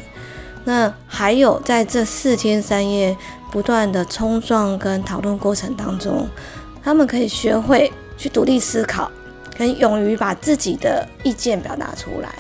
[0.64, 3.16] 那还有在这四天三夜
[3.50, 6.28] 不断的冲撞跟讨论过程当中，
[6.82, 9.11] 他们可以学会去独立思考，
[9.56, 12.34] 跟勇于把自己的意见表达出来。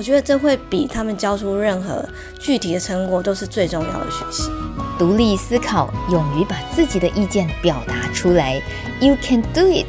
[0.00, 2.02] 我觉得这会比他们交出任何
[2.38, 4.50] 具体的成果都是最重要的学习。
[4.98, 8.54] 独立思考，勇于把自己的意见表达出来
[8.98, 9.84] ，You can do it。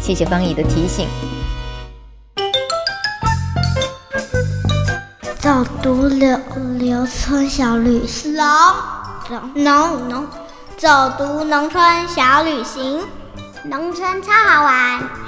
[0.00, 1.08] 谢谢方怡的提醒。
[5.40, 6.38] 走读留
[6.78, 10.28] 留村小旅行，走农农，
[10.76, 13.00] 走读农村小旅行，
[13.64, 15.25] 农村超好玩。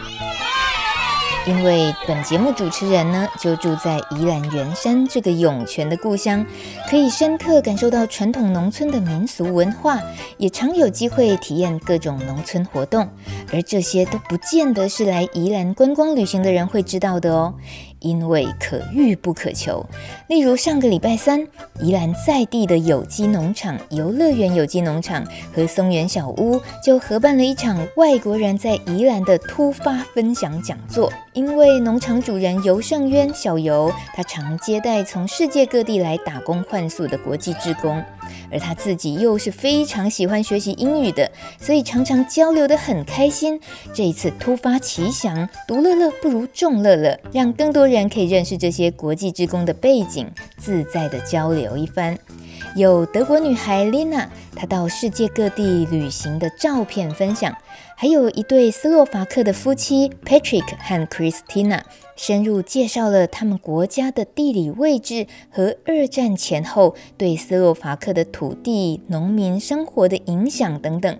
[1.48, 6.44] 因为本节目主持人呢，就住在宜兰员山这个涌泉的故乡，
[6.90, 9.98] 可以深刻感受到传统农村的民俗文化，
[10.36, 13.08] 也常有机会体验各种农村活动，
[13.50, 17.54] 而这些都不见得是来宜兰观光旅行的人会知道的哦。
[18.00, 19.84] 因为可遇不可求，
[20.28, 21.46] 例如上个礼拜三，
[21.80, 31.12] 宜兰在地的有机农场游乐园有机农场和松园小屋就合办了一场外国人在宜兰的突发分享讲座。
[31.32, 38.02] 因为农场主人游胜渊小游，他常接待从世界各地来打工换宿的国际志工。
[38.50, 43.60] 而他自己又是非常喜欢学习英语的，所以常常交流得很开心。
[43.92, 52.18] 这一次突发奇想，独乐乐不如众乐乐，让更多人可以认识这些国际职工的背景，自在地交流一番。
[52.76, 57.54] 有德国女孩 Lina，她到世界各地旅行的照片分享。
[57.96, 61.80] 还有一对斯洛伐克的夫妻 Patrick 和 Christina，
[62.18, 71.16] 深入介绍了他们国家的地理位置和二战前后对斯洛伐克的土地、农民生活的影响等等。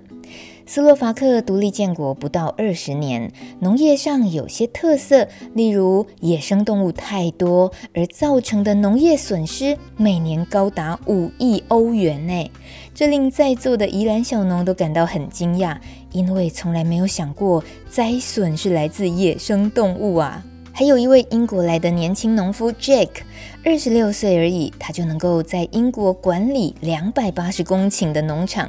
[0.67, 12.51] 斯洛伐克独立建国不到二十年，农业上有些特色，例如野生动物太多而造成的农业损失，每年高达五亿欧元呢。
[12.93, 15.79] 这令在座的宜兰小农都感到很惊讶，
[16.11, 20.45] 因为从来没有想过灾损是来自野生动物啊。
[20.79, 23.23] 还有一位英国来的年轻农夫 Jake，
[23.65, 28.69] 二十六岁而已，他就能够在英国管理两百八十公顷的农场，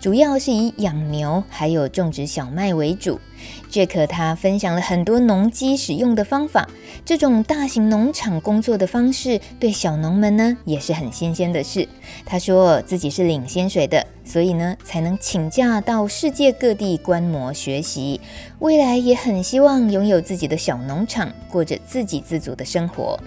[0.00, 3.18] 主要是以养牛还有种植小麦为主。
[3.70, 6.68] Jack 他分享了很多农机使用的方法，
[7.04, 11.88] 这种大型农场工作的方式对小农们呢也是很新鲜的事。
[12.24, 18.20] 他说自己是领薪水的，所以呢才能请假到世界各地观摩学习。
[18.60, 23.18] 未来也很希望拥有自己的小农场，过着自给自足的生活。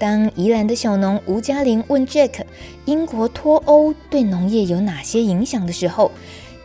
[0.00, 2.42] 当宜兰的小农吴嘉玲问 Jack
[2.84, 6.12] 英国脱欧对农业有哪些影响的时候，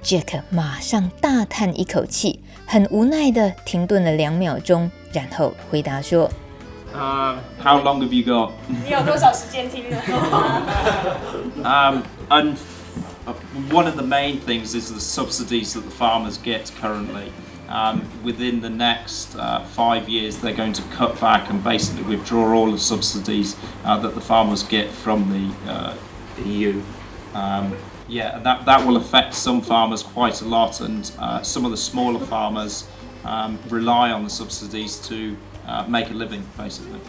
[0.03, 2.39] Jack 马上大叹一口气。
[2.65, 6.29] 很无奈的停顿了两秒钟，然后回答说：“
[6.95, 9.97] Uh, how long have you got？” 你有多少时间听呢？
[11.65, 12.55] um, and
[13.69, 17.31] one of the main things is the subsidies that the farmers get currently.
[17.69, 22.53] Um, within the next uh, five years, they're going to cut back and basically withdraw
[22.53, 23.55] all the subsidies
[23.85, 25.93] uh, that the farmers get from the, uh,
[26.35, 26.81] the EU.
[27.33, 27.73] Um,
[28.09, 31.77] yeah, that, that will affect some farmers quite a lot, and uh, some of the
[31.77, 32.89] smaller farmers
[33.23, 36.99] um, rely on the subsidies to uh, make a living, basically.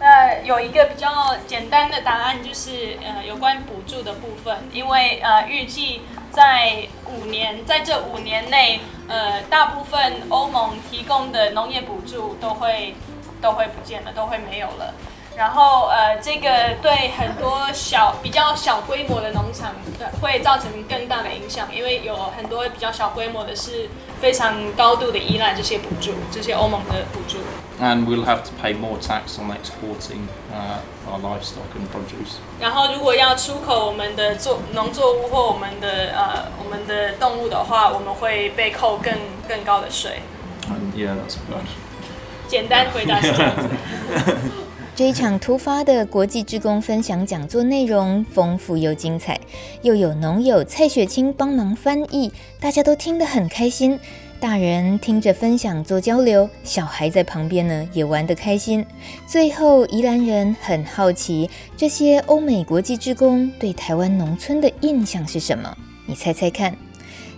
[0.00, 6.00] 那有一个比较简单的答案，就是呃有关补助的部分，因为呃预计
[6.31, 12.95] 在五年，在这五年内，呃大部分欧盟提供的农业补助都会
[13.41, 14.93] 都会不见了，都会没有了。
[15.39, 19.73] 然后呃，这个对很多小比较小规模的农场
[20.19, 27.37] 会造成更大的影响，因为有很多比较小规模的是非常高度的依赖这些补助，这些欧盟的补助。
[27.81, 32.33] And we'll have to pay more tax on exporting uh, our livestock and produce.
[32.59, 39.13] 然后如果要出口我们的作农作物或我们的呃我们的动物的话，我们会被扣更
[39.47, 40.19] 更高的税。
[40.67, 41.63] And yeah, that's bad.
[42.49, 43.69] 简单回答是这样子。
[44.99, 49.39] 这一场突发的国际志工分享讲座内容丰富又精彩，
[49.81, 52.29] 又有农友蔡雪清帮忙翻译，
[52.59, 53.97] 大家都听得很开心。
[54.41, 58.85] 大人听着分享做交流，小孩在旁边呢也玩得开心。
[59.25, 65.77] 最后，宜兰人很好奇，这些欧美国际志工对台湾农村的印象是什么？
[66.07, 66.75] 你猜猜看？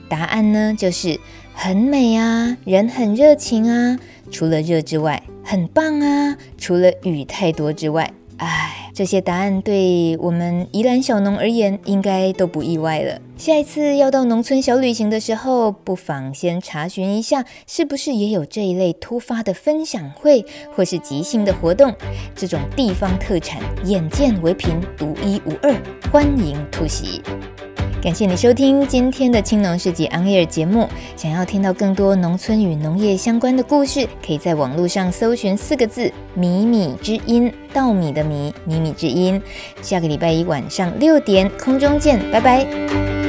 [0.10, 1.20] 答案呢就是
[1.54, 4.00] 很美啊，人很热情啊。
[4.32, 6.38] 除了热之外，很棒啊！
[6.58, 13.20] 除了雨太多之外，唉，这些答案对我们宜兰小农而言，应该都不意外了。
[13.38, 21.94] 下一次要到农村小旅行的时候，不妨先查询一下，是不是也有这一类突发的分享会，或是即兴的活动。
[22.36, 25.74] 这种地方特产，眼见为凭，独一无二，
[26.12, 27.22] 欢迎突袭。
[28.02, 30.90] 感谢你收听今天的青农市集 On Air 节目。
[31.16, 39.42] 想要听到更多农村与农业相关的故事，可以在网络上搜寻四个字“米米之音”，稻米的米，米米之音。
[39.82, 43.21] 下个礼拜一晚上六点空中见，拜拜。